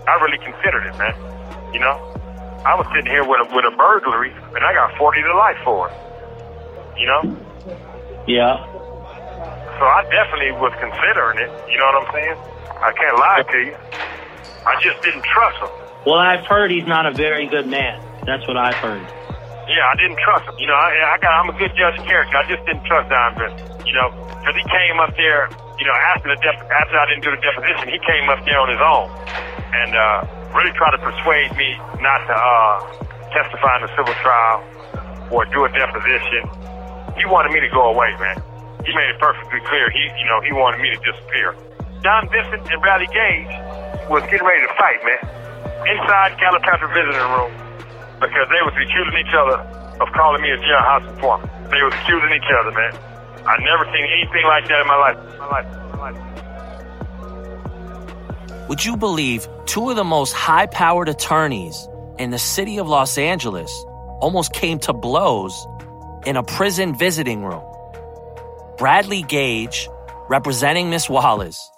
I 0.04 0.20
really 0.20 0.44
considered 0.44 0.92
it, 0.92 0.96
man. 1.00 1.16
You 1.72 1.80
know? 1.80 2.19
I 2.66 2.76
was 2.76 2.84
sitting 2.92 3.08
here 3.08 3.24
with 3.24 3.40
a, 3.40 3.46
with 3.56 3.64
a 3.64 3.74
burglary, 3.76 4.28
and 4.28 4.62
I 4.64 4.72
got 4.76 4.92
40 5.00 5.22
to 5.24 5.34
life 5.36 5.60
for 5.64 5.88
it. 5.88 5.94
You 7.00 7.06
know? 7.08 7.22
Yeah. 8.28 8.60
So 9.80 9.84
I 9.88 10.04
definitely 10.12 10.52
was 10.60 10.72
considering 10.76 11.40
it. 11.40 11.50
You 11.72 11.80
know 11.80 11.88
what 11.88 12.04
I'm 12.04 12.10
saying? 12.12 12.36
I 12.84 12.90
can't 12.92 13.16
lie 13.16 13.42
to 13.48 13.58
you. 13.64 13.74
I 14.68 14.76
just 14.84 15.00
didn't 15.00 15.24
trust 15.24 15.56
him. 15.64 15.72
Well, 16.04 16.20
I've 16.20 16.44
heard 16.44 16.68
he's 16.68 16.84
not 16.84 17.08
a 17.08 17.16
very 17.16 17.48
good 17.48 17.64
man. 17.64 17.96
That's 18.28 18.44
what 18.44 18.60
I've 18.60 18.76
heard. 18.84 19.00
Yeah, 19.72 19.84
I 19.88 19.96
didn't 19.96 20.20
trust 20.20 20.44
him. 20.44 20.56
You 20.60 20.68
know, 20.68 20.76
I, 20.76 21.16
I 21.16 21.16
got, 21.16 21.32
I'm 21.40 21.48
a 21.48 21.56
good 21.56 21.72
judge 21.80 21.96
of 21.96 22.04
character. 22.04 22.36
I 22.36 22.44
just 22.44 22.60
didn't 22.68 22.84
trust 22.84 23.08
Don 23.08 23.40
Vincent. 23.40 23.56
You 23.88 23.96
know, 23.96 24.12
because 24.12 24.56
he 24.60 24.64
came 24.68 25.00
up 25.00 25.16
there. 25.16 25.48
You 25.80 25.88
know, 25.88 25.96
after 26.12 26.28
the 26.28 26.36
dep- 26.44 26.68
after 26.68 26.94
I 27.00 27.08
didn't 27.08 27.24
do 27.24 27.32
the 27.32 27.40
deposition, 27.40 27.88
he 27.88 27.96
came 28.04 28.28
up 28.28 28.44
there 28.44 28.60
on 28.60 28.68
his 28.68 28.82
own 28.84 29.08
and 29.72 29.90
uh, 29.96 30.20
really 30.54 30.74
tried 30.74 30.94
to 30.96 31.02
persuade 31.02 31.54
me 31.56 31.76
not 32.02 32.20
to 32.26 32.34
uh, 32.34 32.74
testify 33.30 33.78
in 33.78 33.82
the 33.86 33.92
civil 33.94 34.14
trial 34.22 34.58
or 35.30 35.46
do 35.54 35.64
a 35.64 35.70
deposition. 35.70 36.42
He 37.18 37.26
wanted 37.26 37.52
me 37.52 37.60
to 37.60 37.70
go 37.70 37.90
away, 37.90 38.10
man. 38.18 38.42
He 38.84 38.90
made 38.96 39.10
it 39.12 39.18
perfectly 39.20 39.60
clear. 39.68 39.90
He, 39.90 40.02
you 40.18 40.26
know, 40.26 40.40
he 40.40 40.52
wanted 40.52 40.80
me 40.80 40.90
to 40.90 41.00
disappear. 41.04 41.54
Don 42.02 42.26
Vincent 42.32 42.64
and 42.66 42.80
Bradley 42.80 43.10
Gage 43.12 43.52
was 44.08 44.24
getting 44.32 44.46
ready 44.46 44.64
to 44.64 44.72
fight, 44.74 44.98
man, 45.04 45.22
inside 45.86 46.34
Calipatria 46.40 46.88
visiting 46.90 47.28
room 47.36 47.52
because 48.18 48.48
they 48.52 48.62
was 48.64 48.74
accusing 48.76 49.16
each 49.20 49.34
other 49.36 49.60
of 50.00 50.08
calling 50.12 50.40
me 50.42 50.50
a 50.50 50.58
jailhouse 50.58 51.08
informant. 51.12 51.48
They 51.70 51.82
was 51.84 51.92
accusing 52.04 52.32
each 52.32 52.50
other, 52.58 52.72
man. 52.72 52.92
I 53.44 53.56
never 53.64 53.84
seen 53.92 54.04
anything 54.04 54.44
like 54.44 54.68
that 54.68 54.80
in 54.80 54.88
my 54.88 54.96
life. 54.96 55.18
My 55.38 55.48
life. 55.60 55.89
Would 58.70 58.84
you 58.84 58.96
believe 58.96 59.48
two 59.66 59.90
of 59.90 59.96
the 59.96 60.04
most 60.04 60.32
high 60.32 60.66
powered 60.66 61.08
attorneys 61.08 61.88
in 62.20 62.30
the 62.30 62.38
city 62.38 62.78
of 62.78 62.86
Los 62.86 63.18
Angeles 63.18 63.68
almost 64.20 64.52
came 64.52 64.78
to 64.78 64.92
blows 64.92 65.66
in 66.24 66.36
a 66.36 66.44
prison 66.44 66.96
visiting 66.96 67.42
room? 67.42 67.64
Bradley 68.78 69.22
Gage, 69.24 69.88
representing 70.28 70.88
Miss 70.88 71.10
Wallace, 71.10 71.68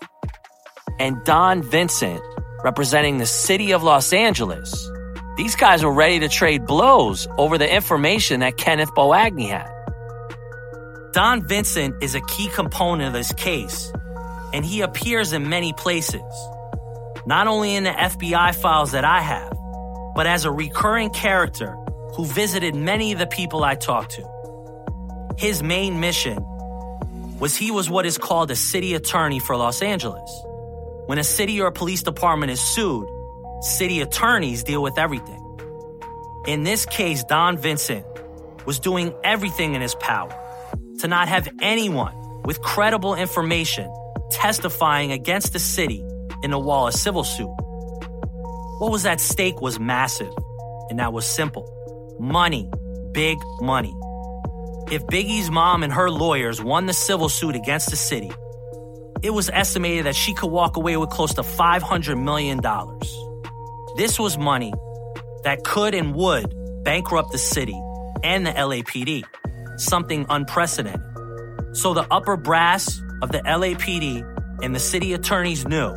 and 0.98 1.16
Don 1.24 1.62
Vincent, 1.62 2.20
representing 2.62 3.16
the 3.16 3.24
city 3.24 3.72
of 3.72 3.83
Los 3.83 4.12
Angeles. 4.12 4.70
These 5.38 5.57
guys 5.57 5.83
were 5.83 5.94
ready 5.94 6.18
to 6.20 6.28
trade 6.28 6.66
blows 6.66 7.26
over 7.38 7.57
the 7.57 7.74
information 7.74 8.40
that 8.40 8.59
Kenneth 8.59 8.90
Boagni 8.90 9.48
had. 9.48 9.72
Don 11.14 11.48
Vincent 11.48 12.02
is 12.02 12.14
a 12.14 12.20
key 12.20 12.48
component 12.48 13.07
of 13.07 13.14
this 13.14 13.33
case, 13.33 13.90
and 14.52 14.62
he 14.62 14.83
appears 14.83 15.33
in 15.33 15.48
many 15.48 15.72
places 15.72 16.20
not 17.26 17.46
only 17.46 17.74
in 17.74 17.85
the 17.85 17.90
FBI 17.90 18.54
files 18.54 18.92
that 18.92 19.04
I 19.04 19.20
have, 19.20 19.52
but 20.14 20.26
as 20.26 20.44
a 20.44 20.50
recurring 20.50 21.11
character 21.11 21.76
who 22.14 22.24
visited 22.24 22.74
many 22.74 23.12
of 23.12 23.18
the 23.18 23.26
people 23.26 23.64
I 23.64 23.74
talked 23.74 24.12
to. 24.12 25.35
His 25.38 25.62
main 25.62 26.00
mission 26.00 26.44
was 27.38 27.56
he 27.56 27.70
was 27.70 27.88
what 27.88 28.06
is 28.06 28.18
called 28.18 28.50
a 28.50 28.56
city 28.56 28.94
attorney 28.94 29.38
for 29.38 29.56
Los 29.56 29.82
Angeles. 29.82 30.30
When 31.06 31.18
a 31.18 31.24
city 31.24 31.61
or 31.61 31.68
a 31.68 31.72
police 31.72 32.02
department 32.02 32.52
is 32.52 32.61
sued, 32.61 33.08
city 33.61 34.00
attorneys 34.00 34.62
deal 34.62 34.82
with 34.82 34.98
everything. 34.98 35.38
In 36.46 36.64
this 36.64 36.85
case, 36.87 37.24
Don 37.24 37.56
Vincent 37.56 38.04
was 38.66 38.78
doing 38.78 39.14
everything 39.24 39.74
in 39.74 39.80
his 39.80 39.94
power 39.96 40.32
to 41.00 41.08
not 41.08 41.28
have 41.28 41.48
anyone 41.61 42.14
with 42.44 42.61
credible 42.61 43.14
information 43.14 43.92
testifying 44.30 45.12
against 45.12 45.52
the 45.52 45.58
city 45.58 46.04
in 46.42 46.52
a 46.52 46.59
Wallace 46.59 47.00
civil 47.00 47.24
suit. 47.24 47.55
What 48.78 48.90
was 48.90 49.07
at 49.07 49.20
stake 49.20 49.61
was 49.61 49.78
massive, 49.78 50.33
and 50.90 50.98
that 50.98 51.12
was 51.12 51.26
simple 51.26 51.68
money, 52.18 52.70
big 53.12 53.38
money. 53.61 53.94
If 54.90 55.07
Biggie's 55.07 55.50
mom 55.50 55.83
and 55.83 55.92
her 55.92 56.11
lawyers 56.11 56.62
won 56.62 56.87
the 56.87 56.92
civil 56.92 57.28
suit 57.28 57.57
against 57.57 57.90
the 57.90 57.96
city, 57.96 58.31
it 59.22 59.31
was 59.31 59.48
estimated 59.50 60.07
that 60.07 60.16
she 60.16 60.35
could 60.35 60.50
walk 60.50 60.76
away 60.76 60.96
with 60.96 61.11
close 61.11 61.35
to 61.35 61.42
$500 61.42 62.22
million. 62.22 62.61
This 63.96 64.18
was 64.18 64.37
money 64.37 64.72
that 65.44 65.64
could 65.64 65.94
and 65.94 66.14
would 66.14 66.55
bankrupt 66.85 67.33
the 67.33 67.38
city 67.38 67.81
and 68.22 68.46
the 68.46 68.50
LAPD, 68.50 69.24
something 69.78 70.26
unprecedented. 70.28 71.00
So 71.76 71.94
the 71.94 72.07
upper 72.11 72.37
brass 72.37 73.00
of 73.22 73.33
the 73.33 73.38
LAPD 73.38 74.28
and 74.62 74.74
the 74.74 74.81
city 74.81 75.12
attorneys 75.12 75.66
knew 75.66 75.92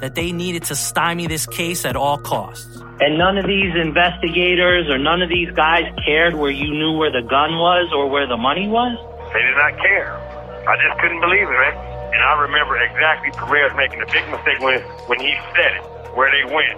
that 0.00 0.14
they 0.14 0.32
needed 0.32 0.64
to 0.64 0.76
stymie 0.76 1.26
this 1.26 1.46
case 1.46 1.84
at 1.84 1.96
all 1.96 2.18
costs. 2.18 2.80
And 3.00 3.18
none 3.18 3.38
of 3.38 3.46
these 3.46 3.74
investigators 3.74 4.88
or 4.88 4.98
none 4.98 5.22
of 5.22 5.28
these 5.28 5.50
guys 5.52 5.84
cared 6.04 6.34
where 6.34 6.50
you 6.50 6.70
knew 6.70 6.96
where 6.98 7.12
the 7.12 7.22
gun 7.22 7.54
was 7.54 7.92
or 7.94 8.08
where 8.08 8.26
the 8.26 8.36
money 8.36 8.66
was? 8.66 8.98
They 9.32 9.42
did 9.42 9.56
not 9.56 9.78
care. 9.78 10.18
I 10.66 10.74
just 10.82 10.98
couldn't 11.00 11.20
believe 11.20 11.46
it, 11.46 11.58
man. 11.58 11.76
And 12.12 12.22
I 12.22 12.40
remember 12.42 12.74
exactly 12.80 13.30
Perez 13.38 13.70
making 13.76 14.02
a 14.02 14.06
big 14.10 14.26
mistake 14.30 14.58
when, 14.58 14.80
when 15.06 15.20
he 15.20 15.36
said 15.54 15.78
it, 15.78 15.84
where 16.18 16.26
they 16.26 16.42
went 16.50 16.74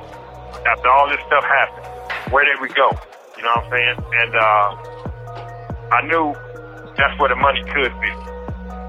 after 0.67 0.89
all 0.91 1.09
this 1.09 1.21
stuff 1.27 1.45
happened. 1.45 1.87
Where 2.33 2.45
did 2.45 2.61
we 2.61 2.69
go? 2.69 2.93
You 3.39 3.43
know 3.49 3.57
what 3.57 3.65
I'm 3.65 3.71
saying? 3.73 3.97
And 4.21 4.33
uh, 4.37 4.69
I 5.97 6.01
knew 6.05 6.37
that's 7.01 7.17
where 7.19 7.31
the 7.33 7.41
money 7.41 7.65
could 7.65 7.95
be. 8.05 8.13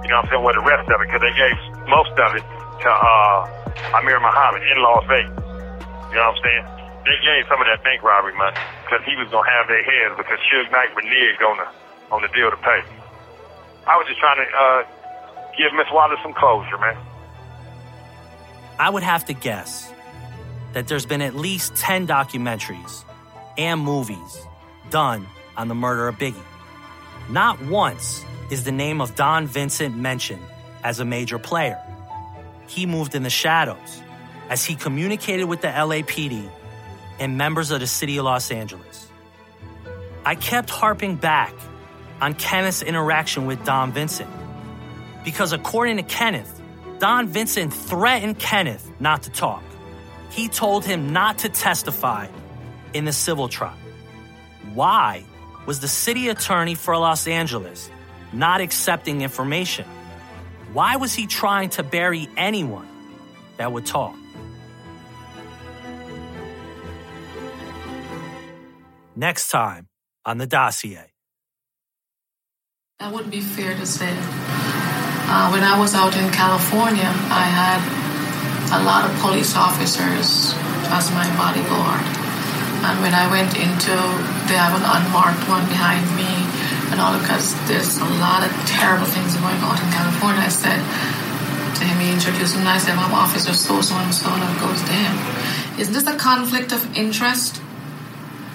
You 0.03 0.11
know 0.11 0.19
what 0.19 0.27
I'm 0.27 0.29
saying? 0.35 0.43
Where 0.43 0.57
the 0.57 0.67
rest 0.67 0.89
of 0.91 0.99
it, 0.99 1.07
because 1.07 1.23
they 1.23 1.35
gave 1.39 1.55
most 1.87 2.11
of 2.19 2.35
it 2.35 2.43
to 2.83 2.89
uh, 2.91 3.60
Amir 3.93 4.19
Muhammad 4.19 4.63
in 4.63 4.77
Las 4.81 5.03
Vegas. 5.07 5.31
You 6.11 6.19
know 6.19 6.27
what 6.27 6.37
I'm 6.37 6.43
saying? 6.43 6.65
They 7.05 7.17
gave 7.23 7.47
some 7.49 7.59
of 7.59 7.67
that 7.67 7.83
bank 7.83 8.03
robbery 8.03 8.35
money 8.37 8.57
because 8.85 9.01
he 9.05 9.15
was 9.15 9.27
gonna 9.31 9.49
have 9.49 9.67
their 9.67 9.81
heads 9.81 10.15
because 10.17 10.37
Suge 10.51 10.69
Knight 10.71 10.93
reneged 10.93 11.41
on 11.41 11.57
the 11.57 11.67
on 12.13 12.21
the 12.21 12.27
deal 12.29 12.51
to 12.51 12.57
pay. 12.57 12.83
I 13.87 13.97
was 13.97 14.05
just 14.07 14.19
trying 14.19 14.37
to 14.37 14.47
uh, 14.51 14.83
give 15.57 15.73
Miss 15.73 15.87
Wallace 15.91 16.19
some 16.21 16.33
closure, 16.33 16.77
man. 16.77 16.97
I 18.79 18.89
would 18.89 19.03
have 19.03 19.25
to 19.25 19.33
guess 19.33 19.91
that 20.73 20.87
there's 20.87 21.05
been 21.05 21.21
at 21.21 21.35
least 21.35 21.75
10 21.75 22.07
documentaries 22.07 23.03
and 23.57 23.81
movies 23.81 24.45
done 24.89 25.27
on 25.57 25.67
the 25.67 25.75
murder 25.75 26.07
of 26.07 26.17
Biggie. 26.17 26.35
Not 27.29 27.61
once 27.65 28.23
is 28.49 28.63
the 28.63 28.71
name 28.71 29.01
of 29.01 29.15
Don 29.15 29.47
Vincent 29.47 29.95
mentioned 29.95 30.43
as 30.83 30.99
a 30.99 31.05
major 31.05 31.39
player. 31.39 31.79
He 32.71 32.85
moved 32.87 33.15
in 33.15 33.23
the 33.23 33.29
shadows 33.31 34.01
as 34.49 34.65
he 34.65 34.75
communicated 34.75 35.45
with 35.45 35.61
the 35.61 35.67
LAPD 35.69 36.49
and 37.19 37.37
members 37.37 37.71
of 37.71 37.81
the 37.81 37.87
city 37.87 38.17
of 38.19 38.25
Los 38.25 38.51
Angeles. 38.51 39.07
I 40.25 40.35
kept 40.35 40.69
harping 40.71 41.17
back 41.17 41.53
on 42.21 42.33
Kenneth's 42.35 42.81
interaction 42.83 43.47
with 43.47 43.63
Don 43.65 43.91
Vincent. 43.93 44.29
because 45.23 45.53
according 45.53 45.97
to 45.97 46.03
Kenneth, 46.03 46.61
Don 46.99 47.27
Vincent 47.27 47.73
threatened 47.73 48.39
Kenneth 48.39 48.89
not 48.99 49.23
to 49.23 49.31
talk. 49.31 49.63
He 50.31 50.47
told 50.49 50.85
him 50.85 51.13
not 51.13 51.39
to 51.39 51.49
testify 51.49 52.27
in 52.93 53.05
the 53.05 53.13
civil 53.13 53.49
trial. 53.49 53.77
Why 54.73 55.25
was 55.67 55.79
the 55.81 55.87
city 55.87 56.29
attorney 56.29 56.75
for 56.75 56.97
Los 56.97 57.27
Angeles 57.27 57.91
not 58.33 58.61
accepting 58.61 59.21
information? 59.21 59.85
Why 60.73 60.95
was 60.95 61.13
he 61.13 61.27
trying 61.27 61.69
to 61.71 61.83
bury 61.83 62.29
anyone 62.37 62.87
that 63.57 63.73
would 63.73 63.85
talk? 63.85 64.15
Next 69.15 69.49
time 69.49 69.89
on 70.23 70.37
the 70.37 70.47
dossier. 70.47 71.11
That 72.99 73.11
wouldn't 73.11 73.31
be 73.31 73.41
fair 73.41 73.75
to 73.75 73.85
say. 73.85 74.15
Uh, 74.15 75.51
when 75.51 75.63
I 75.63 75.77
was 75.77 75.93
out 75.93 76.15
in 76.15 76.31
California, 76.31 77.11
I 77.27 77.43
had 77.51 77.81
a 78.71 78.83
lot 78.87 79.03
of 79.03 79.11
police 79.19 79.57
officers 79.57 80.55
as 80.87 81.11
my 81.11 81.27
bodyguard. 81.35 82.05
And 82.87 83.01
when 83.03 83.13
I 83.13 83.27
went 83.27 83.59
into, 83.59 83.91
they 84.47 84.55
have 84.55 84.71
an 84.79 84.87
unmarked 84.87 85.43
one 85.51 85.67
behind 85.67 86.07
me 86.15 86.31
and 86.91 86.99
all 86.99 87.17
because 87.17 87.55
there's 87.67 87.97
a 87.97 88.11
lot 88.19 88.43
of 88.43 88.51
terrible 88.67 89.07
things 89.07 89.35
going 89.35 89.57
on 89.63 89.79
in 89.79 89.89
California. 89.95 90.43
I 90.43 90.51
said 90.51 90.79
to 91.75 91.83
him, 91.87 91.97
he 92.03 92.11
introduced 92.11 92.53
him, 92.53 92.61
and 92.61 92.69
I 92.69 92.77
said, 92.77 92.95
my 92.95 93.09
office 93.09 93.47
is 93.47 93.59
so-so 93.59 93.95
and 93.95 94.13
so, 94.13 94.29
and 94.29 94.43
he 94.43 94.59
goes, 94.59 94.81
damn, 94.83 95.79
isn't 95.79 95.93
this 95.93 96.05
a 96.07 96.17
conflict 96.17 96.71
of 96.71 96.97
interest? 96.97 97.61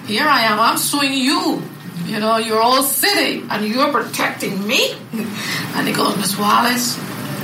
Here 0.05 0.27
I 0.27 0.41
am, 0.43 0.59
I'm 0.59 0.77
suing 0.77 1.13
you. 1.13 1.61
You 2.05 2.19
know, 2.19 2.37
you're 2.37 2.61
all 2.61 2.83
city 2.83 3.43
and 3.49 3.67
you're 3.67 3.91
protecting 3.91 4.65
me. 4.65 4.93
And 5.75 5.87
he 5.87 5.93
goes, 5.93 6.17
Miss 6.17 6.39
Wallace, 6.39 6.97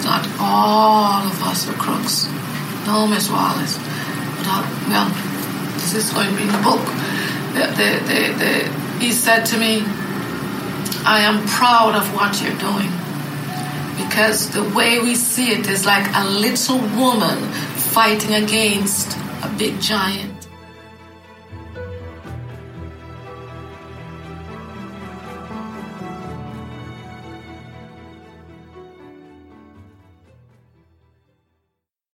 not 0.03 0.27
all 0.39 1.21
of 1.21 1.43
us 1.43 1.69
are 1.69 1.73
crooks. 1.73 2.25
No, 2.87 3.05
Miss 3.05 3.29
Wallace. 3.29 3.77
But, 3.77 4.47
uh, 4.47 4.63
well, 4.89 5.09
this 5.75 5.93
is 5.93 6.11
going 6.11 6.31
to 6.31 6.35
be 6.35 6.41
in 6.41 6.47
the 6.47 6.63
book. 6.63 6.81
The, 7.53 7.69
the, 7.77 8.33
the, 8.39 8.99
he 8.99 9.11
said 9.11 9.45
to 9.45 9.57
me, 9.59 9.83
I 11.06 11.20
am 11.22 11.45
proud 11.47 11.95
of 11.95 12.16
what 12.16 12.41
you're 12.41 12.58
doing. 12.58 12.89
Because 13.97 14.49
the 14.51 14.64
way 14.76 14.99
we 14.99 15.16
see 15.16 15.51
it 15.51 15.68
is 15.68 15.86
like 15.86 16.08
a 16.16 16.26
little 16.30 16.80
woman 16.97 17.51
fighting 17.76 18.34
against 18.36 19.18
a 19.43 19.54
big 19.58 19.80
giant. 19.82 20.32